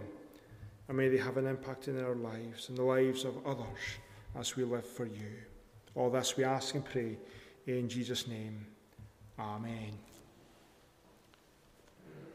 and 0.88 0.96
may 0.96 1.09
they 1.09 1.18
have 1.18 1.37
an 1.37 1.46
impact 1.46 1.88
in 1.88 2.02
our 2.02 2.14
lives 2.14 2.68
and 2.68 2.78
the 2.78 2.83
lives 2.83 3.24
of 3.24 3.46
others 3.46 3.98
as 4.38 4.56
we 4.56 4.64
live 4.64 4.87
for 4.87 5.06
you. 5.06 5.38
All 5.94 6.11
this 6.11 6.37
we 6.37 6.44
ask 6.44 6.74
and 6.74 6.85
pray 6.85 7.18
in 7.66 7.88
Jesus' 7.88 8.26
name. 8.26 8.66
Amen. 9.38 10.10